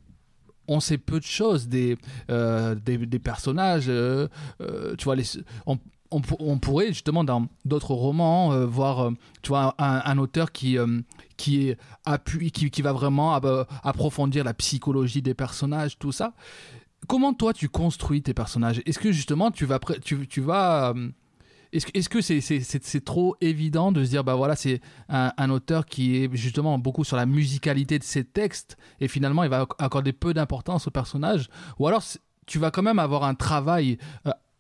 [0.69, 1.97] on sait peu de choses des,
[2.29, 3.87] des, des, personnages.
[3.87, 5.23] tu vois, les,
[5.64, 5.79] on,
[6.11, 9.11] on, pourrait justement dans d'autres romans euh, voir euh,
[9.42, 11.01] tu vois un, auteur qui euh,
[11.37, 11.79] qui est
[12.71, 13.35] qui, va vraiment
[13.83, 16.35] approfondir la psychologie des personnages tout ça.
[17.09, 18.83] Comment toi tu construis tes personnages?
[18.87, 20.95] Est-ce que justement tu vas tu, vas
[21.73, 25.87] est-ce que c'est c'est trop évident de se dire bah voilà c'est un, un, auteur
[25.87, 30.12] qui est justement beaucoup sur la musicalité de ses textes et finalement il va accorder
[30.12, 32.03] peu d'importance aux personnages ou alors
[32.47, 33.99] tu vas quand même avoir un travail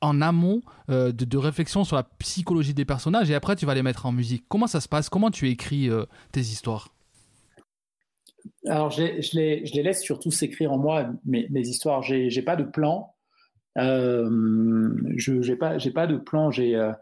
[0.00, 3.82] en amont euh, de, réflexion sur la psychologie des personnages et après tu vas les
[3.82, 4.44] mettre en musique.
[4.48, 5.08] Comment ça se passe?
[5.08, 6.92] Comment tu écris euh, tes histoires?
[8.66, 12.02] Alors je les, laisse surtout s'écrire en moi, mes, histoires.
[12.02, 13.14] J'ai pas de plan.
[13.78, 16.50] Euh, je n'ai pas, de plan.
[16.50, 16.94] J'en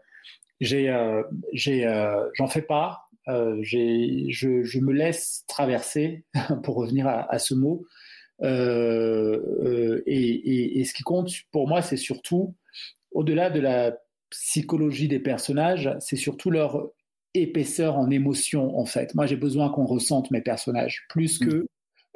[2.47, 3.05] fais pas.
[3.27, 6.25] je, me laisse traverser,
[6.63, 7.85] pour revenir à ce mot.
[8.43, 8.47] Et,
[10.05, 12.55] et, et, ce qui compte pour moi, c'est surtout
[13.11, 13.97] au-delà de la
[14.29, 16.89] psychologie des personnages, c'est surtout leur
[17.33, 19.15] épaisseur en émotion, en fait.
[19.15, 21.67] Moi, j'ai besoin qu'on ressente mes personnages, plus que, mm.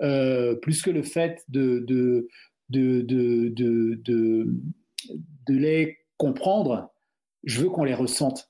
[0.02, 2.28] euh, plus que le fait de, de,
[2.70, 4.48] de, de, de,
[5.48, 6.92] les comprendre.
[7.44, 8.50] Je veux qu'on les ressente.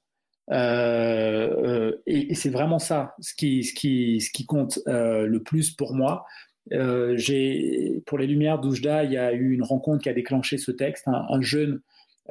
[0.52, 5.72] Euh, euh, et, c'est vraiment ça ce qui, ce qui, ce qui compte le plus
[5.72, 6.26] pour moi.
[6.72, 10.72] J'ai, pour les Lumières d'Oujda, il y a eu une rencontre qui a déclenché ce
[10.72, 11.08] texte.
[11.08, 11.82] un jeune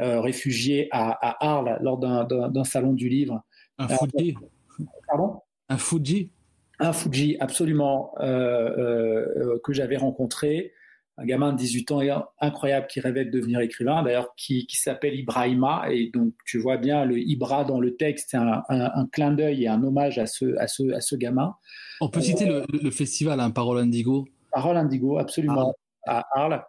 [0.00, 3.42] euh, réfugié à, Arles lors d'un salon du livre.
[3.78, 4.36] Un Fuji
[4.80, 5.40] euh, Pardon?
[5.68, 6.30] Un Fuji
[6.78, 10.72] Un Fuji, absolument, euh, que j'avais rencontré.
[11.20, 12.00] Un gamin de 18 ans
[12.40, 15.86] incroyable qui rêvait de devenir écrivain, d'ailleurs, qui, s'appelle Ibrahima.
[15.90, 19.68] Et donc, tu vois bien le Ibra dans le texte, c'est un, clin d'œil et
[19.68, 21.54] un hommage à ce, à ce, à ce gamin.
[22.00, 24.26] On peut citer le, festival, hein, Parole Indigo.
[24.52, 25.74] Parole Indigo, absolument,
[26.06, 26.24] ah.
[26.34, 26.64] à Arles.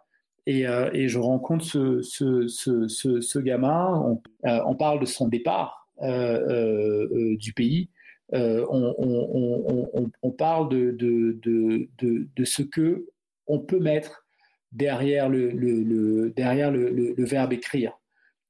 [0.48, 7.36] Euh, et, je rencontre ce, ce, gamin, on, on, parle de son départ euh, euh,
[7.36, 7.88] du pays,
[8.32, 8.60] on,
[10.36, 11.88] parle de, de, de,
[12.34, 13.06] de, ce que
[13.46, 14.26] on peut mettre
[14.72, 17.92] derrière le, derrière le, verbe écrire.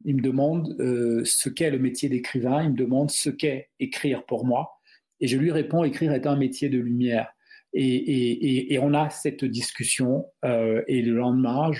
[0.05, 0.77] Il me demande
[1.25, 4.81] ce qu'est le métier d'écrivain, il me demande ce qu'est écrire pour moi,
[5.21, 7.29] et je lui réponds, écrire est un métier de lumière.
[7.73, 11.71] Et, on a cette discussion euh, et le lendemain,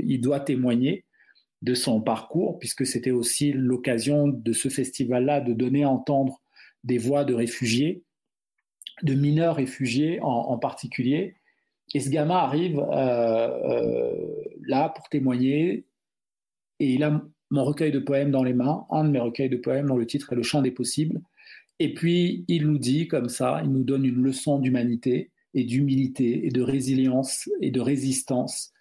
[0.00, 1.04] il doit témoigner
[1.62, 6.42] de son parcours, puisque c'était aussi l'occasion de ce festival-là de donner à entendre
[6.84, 8.02] des voix de réfugiés,
[9.02, 11.36] de mineurs réfugiés en, particulier.
[11.94, 14.14] Et ce gamin arrive euh, euh,
[14.62, 15.86] là pour témoigner,
[16.78, 19.56] et il a mon recueil de poèmes dans les mains, un de mes recueils de
[19.56, 21.20] poèmes dont le titre est Le chant des possibles.
[21.80, 26.46] Et puis, il nous dit comme ça, il nous donne une leçon d'humanité et d'humilité
[26.46, 28.72] et de résilience et de résistance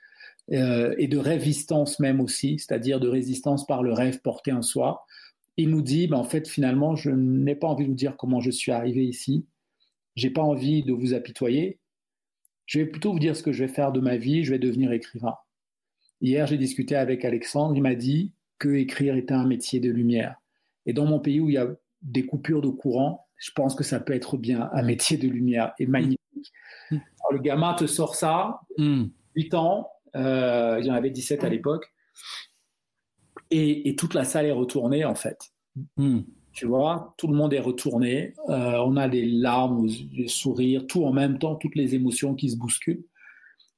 [0.51, 5.05] euh, et de résistance même aussi, c'est-à-dire de résistance par le rêve porté en soi.
[5.57, 8.39] Il nous dit, ben, en fait, finalement, je n'ai pas envie de vous dire comment
[8.39, 9.45] je suis arrivé ici.
[10.15, 11.78] J'ai pas envie de vous apitoyer.
[12.69, 14.59] Je vais plutôt vous dire ce que je vais faire de ma vie, je vais
[14.59, 15.35] devenir écrivain.
[16.21, 20.35] Hier, j'ai discuté avec Alexandre, il m'a dit que écrire était un métier de lumière.
[20.85, 21.67] Et dans mon pays où il y a
[22.03, 25.73] des coupures de courant, je pense que ça peut être bien un métier de lumière
[25.79, 26.19] et magnifique.
[26.91, 26.97] Mm.
[27.31, 29.55] le gamin te sort ça, 8 mm.
[29.55, 31.91] ans, euh, j'en avais 17 à l'époque,
[33.49, 35.39] et, toute la salle est retournée en fait.
[36.53, 41.05] Tu vois, tout le monde est retourné, euh, on a des larmes, des sourires, tout
[41.05, 43.05] en même temps, toutes les émotions qui se bousculent.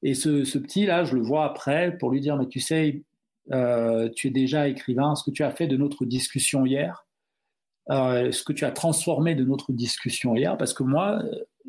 [0.02, 3.02] Et ce, petit-là, je le vois après pour lui dire, mais tu sais,
[3.52, 7.06] euh, tu es déjà écrivain, ce que tu as fait de notre discussion hier,
[7.90, 11.22] euh, ce que tu as transformé de notre discussion hier, parce que moi,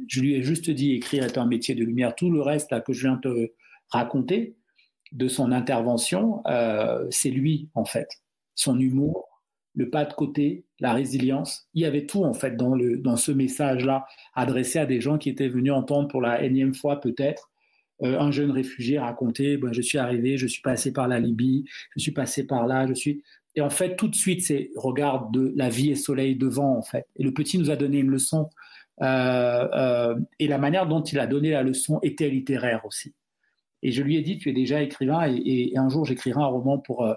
[0.08, 2.16] je lui ai juste dit écrire est un métier de lumière.
[2.16, 3.52] Tout le reste là que je viens te
[3.90, 4.56] raconter
[5.12, 6.42] de son intervention,
[7.12, 8.08] c'est lui en fait,
[8.56, 9.33] son humour,
[9.76, 11.68] le pas de côté, la résilience.
[11.74, 14.06] Il y avait tout en fait dans ce message là
[14.36, 17.50] adressé à des gens qui étaient venus entendre pour la énième fois peut-être
[18.04, 21.66] euh, un jeune réfugié raconter ben, je suis arrivé, je suis passé par la Libye,
[21.96, 23.24] je suis passé par là, je suis
[23.56, 26.82] et en fait tout de suite c'est regarde de la vie et soleil devant en
[26.84, 27.08] fait.
[27.16, 28.50] Et le petit nous a donné une leçon
[29.02, 33.14] euh, euh, et la manière dont il a donné la leçon était littéraire aussi.
[33.82, 36.78] Et je lui ai dit tu es déjà écrivain et un jour j'écrirai un roman
[36.78, 37.08] pour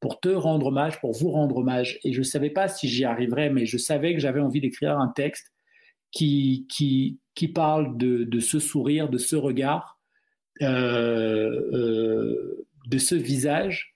[0.00, 1.98] pour te rendre hommage, pour vous rendre hommage.
[2.04, 4.98] Et je ne savais pas si j'y arriverais, mais je savais que j'avais envie d'écrire
[4.98, 5.52] un texte
[6.10, 10.00] qui, qui, qui parle de, de ce sourire, de ce regard,
[10.62, 13.94] euh, euh, de ce visage,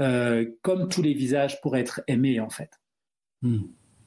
[0.00, 2.70] euh, comme tous les visages pour être aimés en fait.
[3.42, 3.62] Hmm.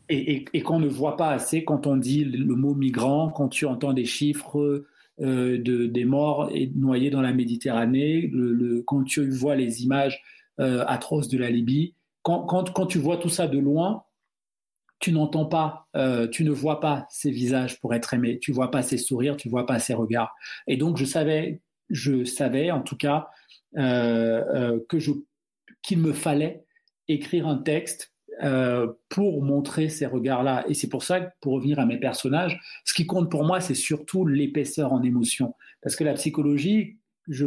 [0.09, 3.65] Et, et, qu'on ne voit pas assez quand on dit le mot migrant, quand tu
[3.65, 4.85] entends des chiffres
[5.19, 10.21] de, des morts et noyés dans la Méditerranée, le, quand tu vois les images
[10.59, 11.93] atroces de la Libye,
[12.23, 14.03] quand, quand, quand, tu vois tout ça de loin,
[14.99, 15.87] tu n'entends pas,
[16.31, 19.49] tu ne vois pas ces visages pour être aimés, tu vois pas ces sourires, tu
[19.49, 20.33] vois pas ces regards.
[20.65, 23.29] Et donc je savais je savais en tout cas
[23.77, 25.11] euh, euh, que je
[25.81, 26.65] qu'il me fallait
[27.07, 30.65] écrire un texte euh, pour montrer ces regards-là.
[30.67, 33.61] Et c'est pour ça que, pour revenir à mes personnages, ce qui compte pour moi,
[33.61, 35.55] c'est surtout l'épaisseur en émotion.
[35.81, 37.45] Parce que la psychologie, je,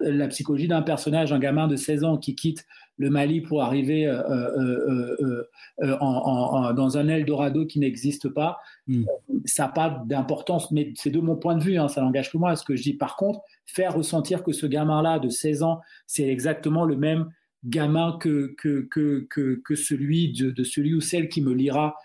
[0.00, 2.64] la psychologie d'un personnage, un gamin de 16 ans qui quitte
[2.98, 5.46] le Mali pour arriver euh, euh,
[5.82, 9.04] euh, dans un Eldorado qui n'existe pas, hmm.
[9.44, 10.70] ça n'a pas d'importance.
[10.70, 12.54] Mais c'est de mon point de vue, hein, ça n'engage que moi.
[12.54, 16.28] Ce que je dis, par contre, faire ressentir que ce gamin-là de 16 ans, c'est
[16.28, 17.28] exactement le même
[17.64, 19.26] gamin que, que, que,
[19.64, 21.96] que, celui de, celui ou celle qui me lira,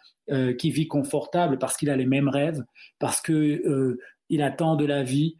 [0.57, 2.61] qui vit confortable parce qu'il a les mêmes rêves,
[2.99, 3.97] parce que
[4.29, 5.37] il attend de la vie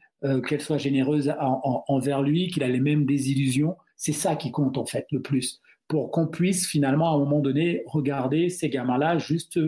[0.47, 3.75] qu'elle soit généreuse envers lui, qu'il a les mêmes désillusions.
[3.95, 7.39] C'est ça qui compte en fait le plus, pour qu'on puisse finalement à un moment
[7.39, 9.59] donné regarder ces gamins-là juste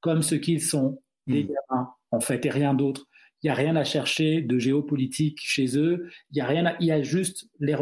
[0.00, 1.48] comme ce qu'ils sont, des hmm.
[1.48, 3.06] gamins en fait, et rien d'autre.
[3.42, 6.08] Il n'y a rien à chercher de géopolitique chez eux.
[6.30, 6.74] Il y a rien.
[6.80, 7.76] il y a juste les,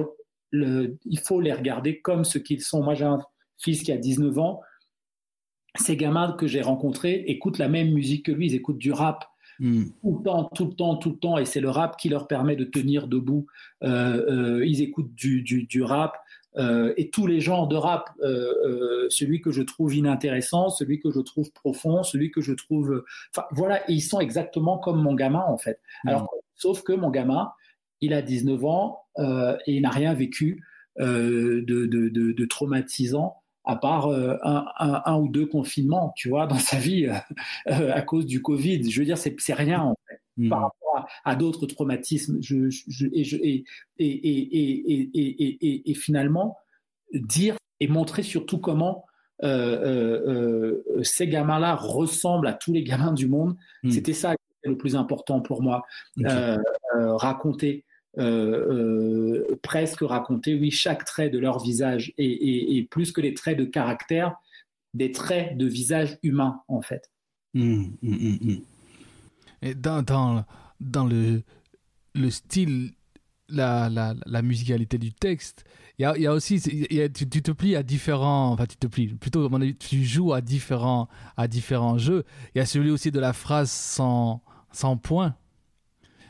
[0.52, 2.82] il faut les regarder comme ce qu'ils sont.
[2.82, 3.20] Moi, j'ai un
[3.58, 4.60] fils qui a 19 ans.
[5.76, 8.48] Ces gamins que j'ai rencontrés écoutent la même musique que lui.
[8.48, 9.24] Ils écoutent du rap,
[9.60, 9.84] Hmm.
[10.02, 12.26] Tout le temps, tout le temps, tout le temps, et c'est le rap qui leur
[12.26, 13.46] permet de tenir debout.
[13.82, 16.18] Euh, euh, ils écoutent du, du, rap
[16.56, 18.10] euh, et tous les genres de rap,
[19.10, 23.46] celui que je trouve inintéressant, celui que je trouve profond, celui que je trouve, enfin
[23.52, 25.80] voilà, ils sont exactement comme mon gamin en fait.
[26.04, 26.08] Hmm.
[26.08, 27.52] Alors, sauf que mon gamin,
[28.00, 30.64] il a 19 ans et il n'a rien vécu
[30.98, 36.28] de, de, de, de traumatisant à part euh, un, un, un, ou deux confinements, tu
[36.28, 37.14] vois, dans sa vie euh,
[37.68, 38.90] euh, à cause du Covid.
[38.90, 40.48] Je veux dire, c'est, c'est rien en fait, mmh.
[40.50, 42.38] par rapport à, d'autres traumatismes.
[42.40, 43.64] Je, je, et, je, et,
[43.98, 46.58] et, et, et, finalement,
[47.12, 49.04] dire et montrer surtout comment
[49.42, 53.90] ces gamins-là ressemblent à tous les gamins du monde, mmh.
[53.90, 55.82] c'était ça qui était le plus important pour moi.
[56.94, 57.84] raconter
[58.18, 63.58] euh, euh, presque raconter, oui, chaque trait de leur visage et, plus que les traits
[63.58, 64.36] de caractère,
[64.92, 67.10] des traits de visage humain, en fait.
[67.54, 68.56] Mmh, mmh, mmh,
[69.62, 70.44] et dans, dans,
[70.80, 71.42] dans le,
[72.14, 72.92] le style,
[73.48, 75.64] la, la, musicalité du texte,
[75.98, 79.48] il y a, aussi, tu, tu, te plies à différents, enfin tu te plies, plutôt
[79.78, 82.24] tu joues à différents, à différents jeux.
[82.54, 85.36] Il y a celui aussi de la phrase sans, sans point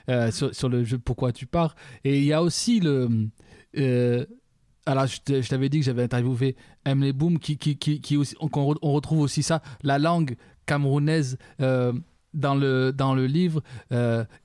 [0.08, 1.74] euh, sur, le jeu Pourquoi tu pars.
[2.04, 3.08] Et il y a aussi le.
[3.78, 4.26] Euh,
[4.86, 8.66] alors, je t'avais dit que j'avais interviewé Emily Boom, qui, qui, qui, qui aussi, on,
[8.92, 10.36] retrouve aussi ça, la langue
[10.66, 11.38] camerounaise.
[11.60, 11.92] Euh,
[12.34, 13.62] dans le, dans le livre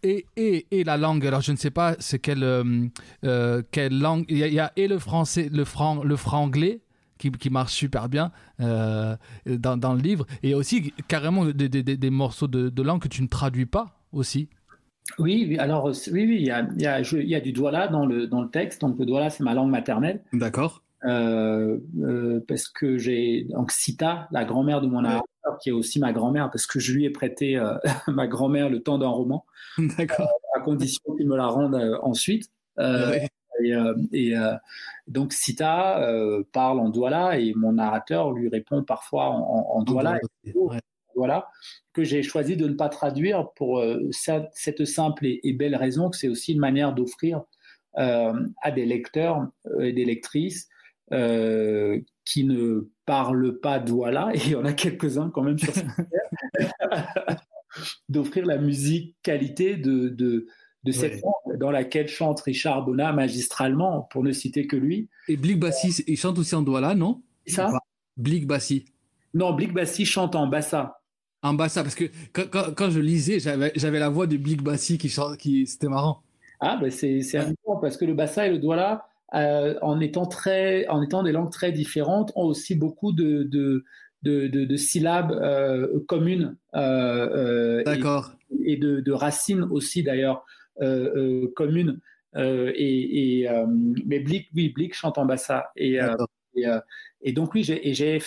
[0.03, 1.25] et, et, et, la langue.
[1.25, 2.91] Alors, je ne sais pas c'est quelle,
[3.71, 4.25] quelle langue.
[4.29, 6.81] Il y, a, et le français, le, franc, le franglais
[7.17, 9.17] qui, qui marche super bien dans,
[9.75, 13.23] dans, le livre et aussi carrément des, des, des morceaux de, de langue que tu
[13.23, 14.49] ne traduis pas aussi.
[15.17, 17.87] Oui, alors oui, oui, il y a, il y a, il y a du douala
[17.87, 18.81] dans le, dans le texte.
[18.81, 20.21] Donc le douala, c'est ma langue maternelle.
[20.33, 20.83] D'accord.
[21.05, 25.99] Euh, euh, parce que j'ai donc Sita, la grand-mère de mon narrateur, qui est aussi
[25.99, 27.75] ma grand-mère, parce que je lui ai prêté euh,
[28.07, 29.45] ma grand-mère le temps d'un roman,
[29.77, 30.29] D'accord.
[30.55, 32.49] à condition qu'il me la rende ensuite.
[32.77, 33.27] Ouais.
[33.61, 33.73] Et,
[34.13, 34.35] et
[35.07, 36.01] donc Sita
[36.53, 40.17] parle en douala et mon narrateur lui répond parfois en, en douala.
[40.55, 40.79] Ouais.
[41.19, 41.47] Voilà,
[41.93, 46.17] que j'ai choisi de ne pas traduire pour euh, cette simple et, belle raison que
[46.17, 47.43] c'est aussi une manière d'offrir
[47.97, 50.67] euh, à des lecteurs euh, et des lectrices
[51.11, 55.73] euh, qui ne parlent pas douala, et il y en a quelques-uns quand même sur
[58.09, 60.47] d'offrir la musique qualité de, de,
[60.83, 61.21] de cette Ouais.
[61.23, 65.09] langue dans laquelle chante Richard Bonnat magistralement, pour ne citer que lui.
[65.27, 67.21] Et Blik Bassi, il chante aussi en douala, non?
[67.47, 67.71] Ça?
[68.15, 68.85] Blik Bassi.
[69.33, 70.98] Non, Blik Bassi chante en bassa.
[71.41, 74.97] En bassa, parce que quand, quand, quand je lisais, j'avais la voix de Blik Bassi
[74.97, 76.21] qui chante, qui, c'était marrant.
[76.59, 77.53] Ah, ben c'est c'est Ouais.
[77.81, 81.51] parce que le bassa et le douala, euh, en, étant très, en étant des langues
[81.51, 83.85] très différentes, ont aussi beaucoup de, de,
[84.23, 88.33] de, de, de syllabes euh, communes euh, D'accord.
[88.51, 90.45] et, et de, de racines aussi d'ailleurs
[91.55, 91.99] communes.
[92.35, 93.49] Et, et,
[94.05, 95.71] mais Blick, oui, Blick chante en bassa.
[95.77, 95.99] Et,
[96.55, 96.65] et,
[97.21, 98.19] et donc oui, j'ai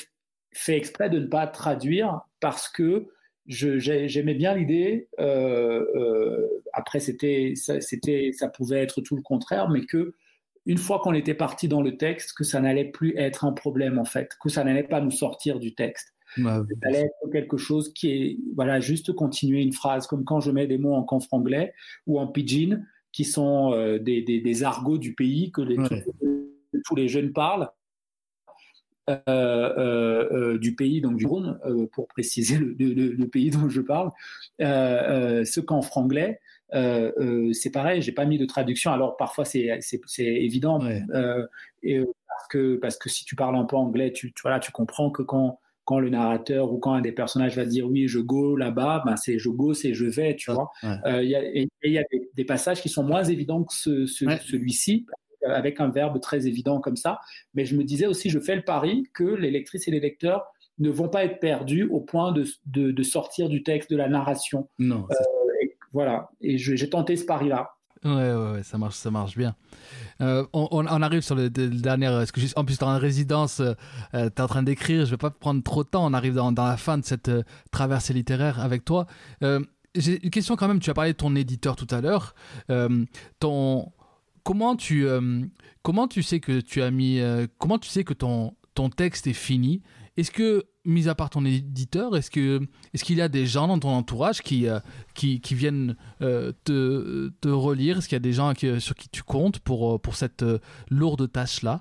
[0.52, 3.08] fait exprès de ne pas traduire parce que
[3.46, 5.08] j'aimais bien l'idée.
[5.18, 10.14] euh, euh, après, c'était, ça, c'était, ça pouvait être tout le contraire, mais que
[10.64, 13.98] une fois qu'on était parti dans le texte, que ça n'allait plus être un problème
[13.98, 16.14] en fait, que ça n'allait pas nous sortir du texte.
[16.38, 20.40] Ouais, Ça allait être quelque chose qui est, voilà, juste continuer une phrase, comme quand
[20.40, 21.74] je mets des mots en franglais
[22.06, 25.88] ou en pidgin, qui sont euh, des, des, des argots du pays que les, Ouais.
[25.88, 27.68] tous, tous les jeunes parlent.
[29.10, 31.58] Euh, euh, euh, du pays, donc du Rhône,
[31.92, 34.10] pour préciser le, le- le pays dont je parle,
[34.60, 36.38] ce qu'en franglais,
[36.74, 38.92] euh, euh, c'est pareil, j'ai pas mis de traduction.
[38.92, 41.02] Alors parfois c'est c'est- c'est évident, Ouais.
[41.14, 41.44] euh,
[41.82, 44.70] et, parce que parce que si tu parles un peu anglais, tu, tu voilà, tu
[44.72, 48.20] comprends que quand quand le narrateur ou quand un des personnages va dire oui je
[48.20, 50.70] go là-bas, ben c'est je go, c'est je vais, tu vois.
[50.84, 51.24] Ouais.
[51.24, 53.64] Il y a, et et il y a des, des passages qui sont moins évidents
[53.64, 54.38] que ce- ce- Ouais.
[54.46, 55.06] celui-ci,
[55.46, 57.20] avec un verbe très évident comme ça.
[57.54, 60.44] Mais je me disais aussi, je fais le pari que les lectrices et les lecteurs
[60.78, 64.08] ne vont pas être perdus au point de, de, de sortir du texte, de la
[64.08, 64.68] narration.
[64.78, 65.06] Non.
[65.62, 66.30] Et voilà.
[66.40, 67.70] Et j'ai tenté ce pari-là.
[68.04, 69.54] Ouais, ouais, ouais, ça marche, ça marche bien.
[70.20, 72.06] Euh, on, arrive sur le, le dernier.
[72.06, 73.74] Parce que juste- en plus, tu es en résidence, euh,
[74.12, 75.06] tu es en train d'écrire.
[75.06, 76.04] Je vais pas prendre trop de temps.
[76.04, 79.06] On arrive dans, dans la fin de cette euh, traversée littéraire avec toi.
[79.44, 79.60] Euh,
[79.94, 80.80] J'ai une question quand même.
[80.80, 82.34] Tu as parlé de ton éditeur tout à l'heure.
[82.70, 83.04] Euh,
[83.38, 83.92] ton
[84.42, 85.40] comment tu euh,
[85.82, 89.26] comment tu sais que tu as mis euh, comment tu sais que ton ton texte
[89.26, 89.82] est fini?
[90.16, 92.60] Est-ce que mis à part ton éditeur, est-ce que
[92.92, 94.78] est-ce qu'il y a des gens dans ton entourage qui euh,
[95.14, 97.98] qui, qui viennent te, te relire?
[97.98, 100.44] Est-ce qu'il y a des gens sur qui tu comptes pour, pour cette
[100.90, 101.80] lourde tâche-là?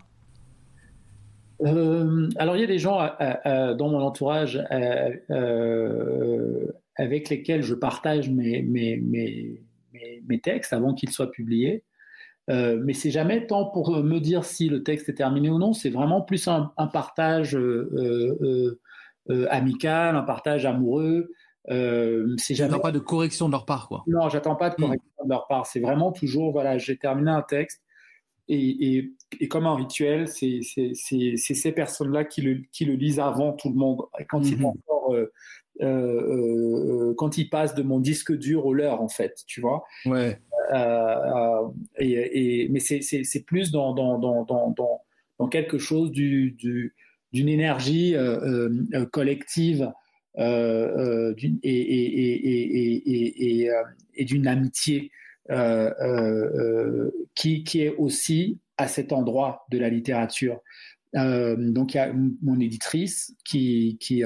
[1.63, 4.63] Euh, alors, il y a des gens dans mon entourage
[6.95, 8.97] avec lesquels je partage mes, mes,
[10.27, 11.83] mes textes avant qu'ils soient publiés.
[12.49, 15.73] Euh, mais c'est jamais tant pour me dire si le texte est terminé ou non,
[15.73, 17.89] c'est vraiment plus un, un partage euh,
[18.41, 18.79] euh,
[19.29, 21.29] euh, amical, un partage amoureux.
[21.69, 24.03] Euh, c'est jamais pas de correction de leur part, quoi.
[24.07, 25.67] non, j'attends pas de correction de leur part.
[25.67, 27.81] C'est vraiment toujours, voilà, j'ai terminé un texte
[28.47, 33.53] et, et, et comme un rituel, c'est ces personnes-là qui le, qui le lisent avant
[33.53, 34.01] tout le monde.
[34.19, 34.65] Et quand ils Mhm.
[34.65, 35.31] encore, euh,
[35.81, 39.83] euh, euh, quand ils passent de mon disque dur au leur, en fait, tu vois.
[40.05, 40.39] Ouais.
[40.71, 41.67] Euh,
[42.01, 43.93] euh, mais c'est- plus dans,
[45.49, 46.95] quelque chose du, du,
[47.33, 48.15] d'une énergie
[49.11, 49.91] collective
[50.37, 51.35] et,
[54.19, 55.11] d'une amitié
[55.49, 60.59] euh, qui, est aussi à cet endroit de la littérature.
[61.13, 64.23] Donc il y a mon éditrice qui, qui,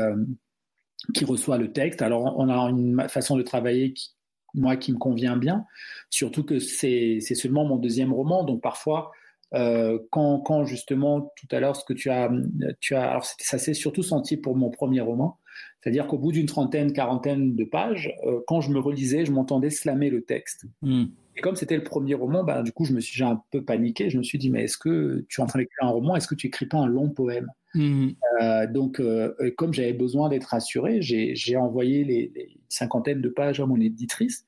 [1.26, 2.04] reçoit le texte.
[2.04, 4.15] Alors on a une façon de travailler qui,
[4.56, 5.66] moi qui me convient bien,
[6.10, 9.12] surtout que c'est seulement mon deuxième roman, donc parfois
[9.54, 12.32] euh, quand, quand justement tout à l'heure ce que tu as,
[12.80, 15.40] tu as alors ça s'est surtout senti pour mon premier roman,
[15.86, 19.70] c'est-à-dire qu'au bout d'une trentaine, quarantaine de pages, euh, quand je me relisais, je m'entendais
[19.70, 20.66] slammer le texte.
[20.82, 21.04] Mm.
[21.38, 23.64] Et comme c'était le premier roman, bah, du coup, je me suis j'ai un peu
[23.64, 24.10] paniqué.
[24.10, 26.16] Je me suis dit, mais est-ce que tu es en train d'écrire un roman?
[26.16, 27.52] Est-ce que tu écris pas un long poème?
[27.76, 28.08] Mm.
[28.42, 33.60] Euh, Donc, euh, comme j'avais besoin d'être rassuré, j'ai envoyé les, les cinquantaines de pages
[33.60, 34.48] à mon éditrice.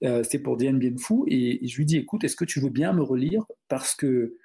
[0.00, 1.26] C'était pour Diane Bienfou.
[1.28, 3.44] Et, et je lui dis, écoute, est-ce que tu veux bien me relire?
[3.68, 4.36] Parce que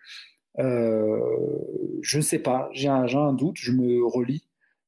[0.57, 4.43] je ne sais pas, j'ai un, j'ai un doute, je me relis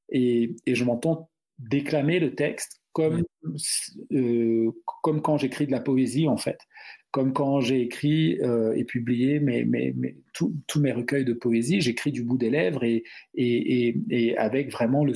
[0.10, 1.30] et, et je m'entends
[1.60, 3.24] déclamer le texte comme,
[4.12, 4.72] euh,
[5.04, 6.60] comme quand j'écris de la poésie, en fait.
[7.12, 9.94] Comme quand j'ai écrit euh, et publié mes, mes,
[10.34, 13.04] tous mes recueils de poésie, j'écris du bout des lèvres et,
[13.36, 15.14] et, et, avec vraiment le,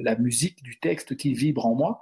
[0.00, 2.00] la musique du texte qui vibre en moi.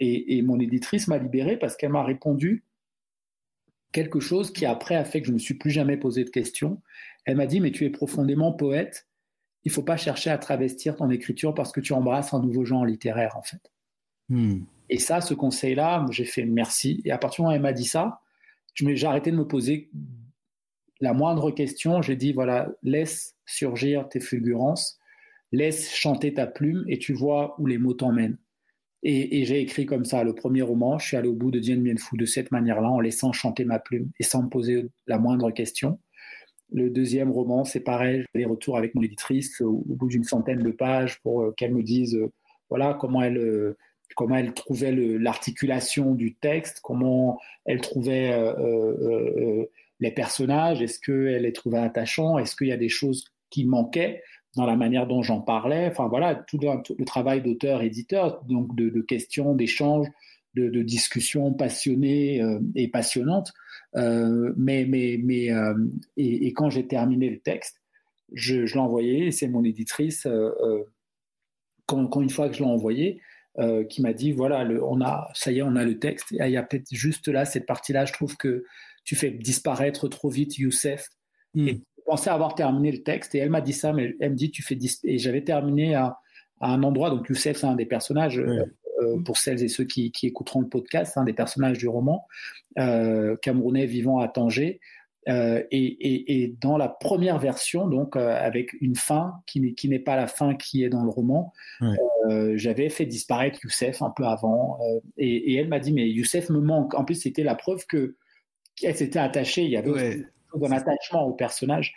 [0.00, 2.64] Et, mon éditrice m'a libéré parce qu'elle m'a répondu
[3.92, 6.30] quelque chose qui après a fait que je ne me suis plus jamais posé de
[6.30, 6.82] questions.
[7.24, 9.06] Elle m'a dit, mais tu es profondément poète,
[9.64, 12.64] il ne faut pas chercher à travestir ton écriture parce que tu embrasses un nouveau
[12.64, 13.60] genre littéraire, en fait.
[14.28, 14.64] Hmm.
[14.88, 17.00] Et ça, ce conseil-là, j'ai fait merci.
[17.04, 18.20] Et à partir du moment où elle m'a dit ça,
[18.74, 19.90] j'ai arrêté de me poser
[21.00, 22.02] la moindre question.
[22.02, 24.98] J'ai dit, voilà, laisse surgir tes fulgurances,
[25.50, 28.38] laisse chanter ta plume et tu vois où les mots t'emmènent.
[29.04, 30.96] Et, j'ai écrit comme ça le premier roman.
[30.98, 33.64] Je suis allé au bout de Dien Bien Phu de cette manière-là, en laissant chanter
[33.64, 35.98] ma plume et sans me poser la moindre question.
[36.72, 40.62] Le deuxième roman, c'est pareil, j'ai des retours avec mon éditrice au, bout d'une centaine
[40.62, 42.32] de pages pour euh, qu'elle me dise euh,
[42.70, 43.76] voilà comment elle euh,
[44.16, 48.30] comment elle trouvait l'articulation du texte, comment elle trouvait
[50.00, 54.22] les personnages, est-ce qu'elle les trouvait attachants, est-ce qu'il y a des choses qui manquaient
[54.54, 59.54] dans la manière dont j'en parlais, enfin voilà, tout le, travail d'auteur-éditeur, donc de, questions,
[59.54, 60.08] d'échanges,
[60.52, 62.42] de, discussions passionnées
[62.74, 63.54] et passionnantes.
[63.96, 65.74] Euh, mais, mais, mais euh,
[66.16, 67.80] et, quand j'ai terminé le texte,
[68.32, 69.30] je, je l'ai envoyé.
[69.30, 70.82] C'est mon éditrice, euh,
[71.86, 73.20] quand, quand, une fois que je l'ai envoyé,
[73.90, 76.28] qui m'a dit voilà, le, on a, ça y est, on a le texte.
[76.30, 78.06] il y a peut-être juste là cette partie-là.
[78.06, 78.64] Je trouve que
[79.04, 81.08] tu fais disparaître trop vite Youssef.
[81.54, 81.68] Hmm.
[81.68, 83.34] Et je pensais avoir terminé le texte.
[83.34, 86.16] Et elle m'a dit ça, mais elle me dit tu fais et j'avais terminé à,
[86.60, 87.10] à, un endroit.
[87.10, 88.38] Donc Youssef, c'est un des personnages.
[88.38, 88.64] Euh,
[89.24, 92.26] pour celles et ceux qui, écouteront le podcast, hein, des personnages du roman,
[92.78, 94.80] euh, camerounais vivant à Tanger.
[95.28, 100.56] Euh, et, dans la première version, donc avec une fin qui n'est pas la fin
[100.56, 101.52] qui est dans le roman,
[102.54, 104.78] j'avais fait disparaître Youssef un peu avant.
[105.16, 106.94] Et, elle m'a dit mais Youssef me manque.
[106.94, 108.16] En plus, c'était la preuve que
[108.76, 109.64] qu'elle s'était attachée.
[109.64, 110.24] Il y avait
[110.60, 111.94] un attachement au personnage.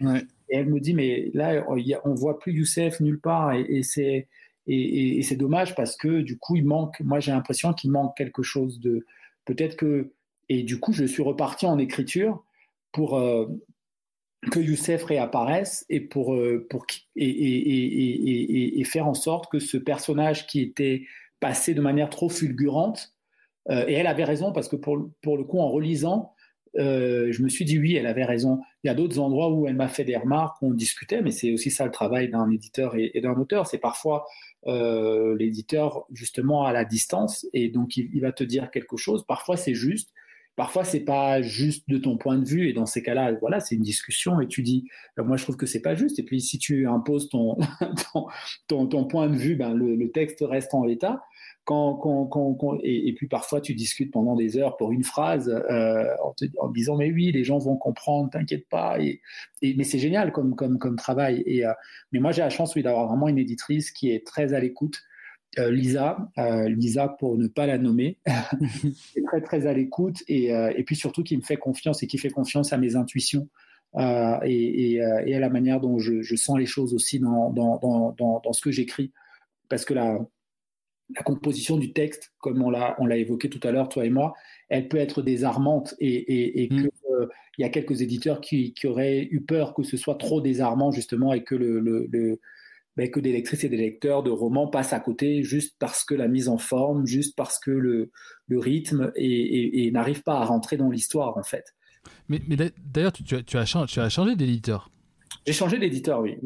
[0.49, 4.27] Et elle me dit mais là on, on voit plus Youssef nulle part et c'est
[4.67, 8.43] et, c'est dommage parce que du coup, il manque, moi j'ai l'impression qu'il manque quelque
[8.43, 9.05] chose de.
[9.45, 10.13] Peut-être que.
[10.49, 12.43] Et du coup, je suis reparti en écriture
[12.91, 13.47] pour euh,
[14.51, 16.85] que Youssef réapparaisse et pour, euh, pour
[17.15, 21.05] et, et, faire en sorte que ce personnage qui était
[21.39, 23.15] passé de manière trop fulgurante,
[23.69, 26.34] euh, et elle avait raison parce que pour, pour le coup, en relisant,
[26.77, 28.61] je me suis dit oui, elle avait raison.
[28.83, 31.51] Il y a d'autres endroits où elle m'a fait des remarques, on discutait, mais c'est
[31.53, 33.67] aussi ça le travail d'un éditeur et, d'un auteur.
[33.67, 34.25] C'est parfois
[34.67, 39.25] euh, l'éditeur justement à la distance et donc il, va te dire quelque chose.
[39.25, 40.11] Parfois c'est juste,
[40.55, 43.75] parfois c'est pas juste de ton point de vue et dans ces cas-là, voilà, c'est
[43.75, 44.87] une discussion et tu dis,
[45.19, 46.19] euh, moi je trouve que c'est pas juste.
[46.19, 47.57] Et puis si tu imposes ton
[48.67, 51.23] ton, ton, point de vue, ben le texte reste en l'état.
[52.83, 56.05] Et, puis parfois tu discutes pendant des heures pour une phrase euh,
[56.59, 58.99] en, disant mais oui les gens vont comprendre t'inquiète pas.
[58.99, 59.21] Et,
[59.63, 61.41] mais c'est génial comme comme comme travail.
[61.47, 61.73] Et euh,
[62.11, 65.01] mais moi j'ai la chance oui d'avoir vraiment une éditrice qui est très à l'écoute
[65.59, 66.17] euh, Lisa
[66.67, 71.23] Lisa pour ne pas la nommer est très très à l'écoute et, et puis surtout
[71.23, 73.47] qui me fait confiance et qui fait confiance à mes intuitions
[73.97, 78.41] et, et, à la manière dont je, je sens les choses aussi dans dans, dans,
[78.43, 79.11] dans, ce que j'écris
[79.69, 80.19] parce que la
[81.15, 84.09] la composition du texte, comme on l'a, on l'a évoqué tout à l'heure, toi et
[84.09, 84.33] moi,
[84.69, 86.77] elle peut être désarmante et, et, mm.
[86.77, 87.27] qu'il euh,
[87.57, 91.33] y a quelques éditeurs qui, qui, auraient eu peur que ce soit trop désarmant justement
[91.33, 92.39] et que le, le,
[92.97, 96.15] ben, que des lectrices et des lecteurs de romans passent à côté juste parce que
[96.15, 98.11] la mise en forme, juste parce que le,
[98.47, 101.65] le rythme et, n'arrive pas à rentrer dans l'histoire en fait.
[102.29, 102.55] Mais, mais
[102.93, 104.91] d'ailleurs, tu, tu, as, changé, tu as changé d'éditeur.
[105.45, 106.37] J'ai changé d'éditeur, oui.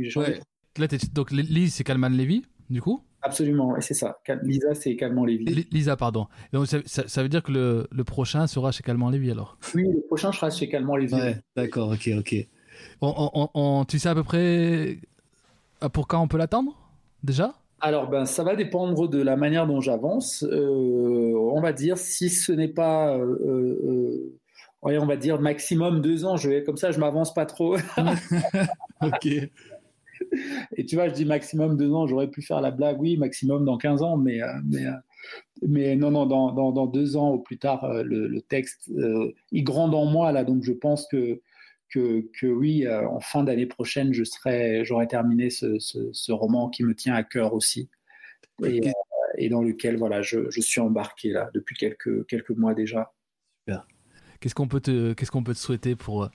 [0.78, 3.04] Là, donc Lise, c'est Calman Levy, du coup?
[3.22, 4.18] Absolument, et c'est ça.
[4.44, 5.68] Lisa, c'est Calmant Lévy.
[5.72, 6.28] Lisa, pardon.
[6.54, 9.58] Donc, ça, veut dire que le, le, prochain sera chez Calmant Lévy alors?
[9.76, 11.16] Oui, le prochain sera chez Calmant Lévy.
[11.16, 12.48] Ouais, d'accord, ok, ok.
[13.02, 15.00] On, on, tu sais à peu près
[15.94, 16.78] pour quand on peut l'attendre
[17.24, 17.54] déjà?
[17.82, 20.44] Alors, ben, ça va dépendre de la manière dont j'avance.
[20.44, 24.38] Euh, on va dire, si ce n'est pas, euh, euh,
[24.82, 27.78] on va dire maximum deux ans, je vais comme ça, je m'avance pas trop.
[29.02, 29.28] ok.
[30.76, 33.66] Et tu vois, je dis maximum deux ans, j'aurais pu faire la blague, oui, maximum
[33.66, 34.92] dans 15 ans, mais, euh, mais, euh,
[35.68, 38.92] mais non, non, dans, dans, dans, deux ans au plus tard, euh, le, texte,
[39.52, 41.42] il grande en moi, là, donc je pense que,
[41.90, 46.84] que, que oui, en fin d'année prochaine, je serai, j'aurai terminé ce, ce, roman qui
[46.84, 47.90] me tient à cœur aussi.
[48.64, 48.82] Et,
[49.38, 53.14] et dans lequel voilà, je, je, suis embarqué là depuis quelques, quelques mois déjà.
[53.62, 53.88] Super.
[54.40, 56.30] Qu'est-ce qu'on peut te, qu'est-ce qu'on peut te souhaiter pour,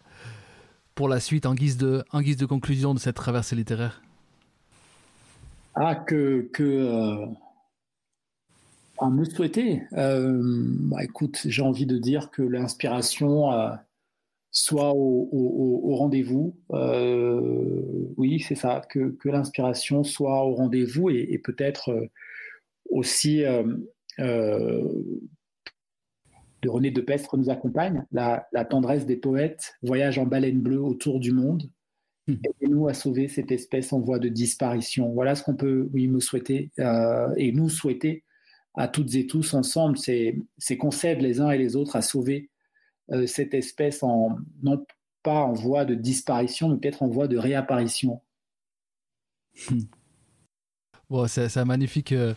[0.95, 4.03] pour la suite en guise de, en guise de conclusion de cette traversée littéraire?
[5.75, 7.27] Ah, que, que, euh,
[8.99, 9.83] À me souhaiter.
[9.93, 13.51] Bah, écoute, j'ai envie de dire que l'inspiration
[14.55, 16.57] soit au, rendez-vous.
[18.17, 22.09] oui, c'est ça, que, l'inspiration soit au rendez-vous et, peut-être
[22.89, 23.45] aussi
[26.65, 31.31] de René Depestre nous accompagne, la, tendresse des poètes, voyage en baleine bleue autour du
[31.31, 31.71] monde,
[32.27, 32.37] hmm.
[32.63, 35.13] et nous à sauver cette espèce en voie de disparition.
[35.13, 38.25] Voilà ce qu'on peut, oui, me souhaiter euh, et nous souhaiter
[38.75, 42.49] à toutes et tous ensemble, c'est qu'on s'aide les uns et les autres à sauver
[42.49, 42.54] euh,
[43.27, 44.85] cette espèce en non
[45.23, 48.21] pas en voie de disparition, mais peut-être en voie de réapparition.
[49.71, 49.81] Hmm.
[51.11, 52.35] Bon, c'est un magnifique euh,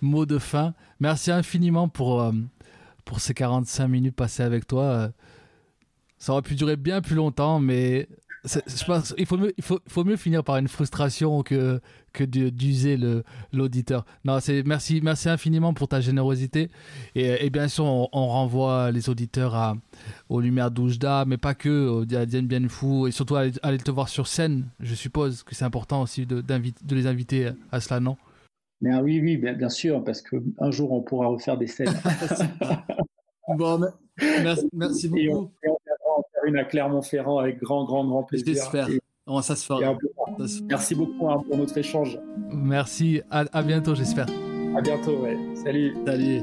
[0.00, 0.74] mot de fin.
[1.00, 2.32] Merci infiniment pour
[3.04, 4.84] pour ces 45 minutes passées avec toi.
[4.84, 5.08] Euh,
[6.18, 8.08] ça aurait pu durer bien plus longtemps, mais
[8.44, 11.80] je pense il faut mieux, il faut, faut mieux finir par une frustration que,
[12.12, 12.98] que d'user
[13.52, 14.04] l'auditeur.
[14.24, 16.68] Non, c'est merci, merci infiniment pour ta générosité.
[17.14, 19.76] Et, et bien sûr, on, renvoie les auditeurs à,
[20.28, 23.90] aux Lumières d'Oujda, mais pas que, à Dien Bien Fou, et surtout à aller te
[23.90, 24.68] voir sur scène.
[24.80, 28.16] Je suppose que c'est important aussi de, de les inviter à cela, non?
[28.82, 31.94] Mais ah oui, oui, bien, bien sûr, parce qu'un jour, on pourra refaire des scènes.
[33.56, 33.80] bon,
[34.18, 35.52] merci, merci beaucoup.
[35.62, 35.78] Et on,
[36.18, 38.46] on faire une à Clermont-Ferrand avec grand, grand, grand plaisir.
[38.54, 38.88] J'espère.
[39.26, 39.94] Oh, ça se fera.
[40.68, 42.18] Merci beaucoup hein, pour notre échange.
[42.50, 43.22] Merci.
[43.30, 44.26] À, à bientôt, j'espère.
[44.76, 45.38] À bientôt, ouais.
[45.54, 45.94] Salut.
[46.06, 46.42] Salut.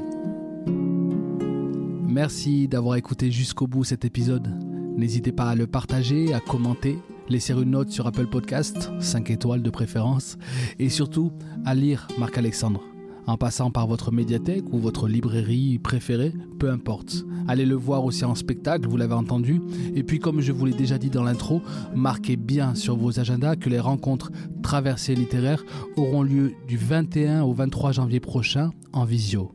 [2.08, 4.48] Merci d'avoir écouté jusqu'au bout cet épisode.
[4.96, 6.98] N'hésitez pas à le partager, à commenter
[7.30, 10.36] laisser une note sur Apple Podcast, 5 étoiles de préférence,
[10.78, 11.32] et surtout
[11.64, 12.82] à lire Marc Alexandre.
[13.30, 17.24] En passant par votre médiathèque ou votre librairie préférée, peu importe.
[17.46, 19.60] Allez le voir aussi en spectacle, vous l'avez entendu.
[19.94, 21.62] Et puis comme je vous l'ai déjà dit dans l'intro,
[21.94, 24.32] marquez bien sur vos agendas que les rencontres
[24.64, 25.64] traversées littéraires
[25.96, 29.52] auront lieu du 21 au 23 janvier prochain en visio.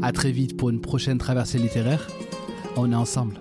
[0.00, 2.06] A très vite pour une prochaine traversée littéraire.
[2.76, 3.40] On est ensemble.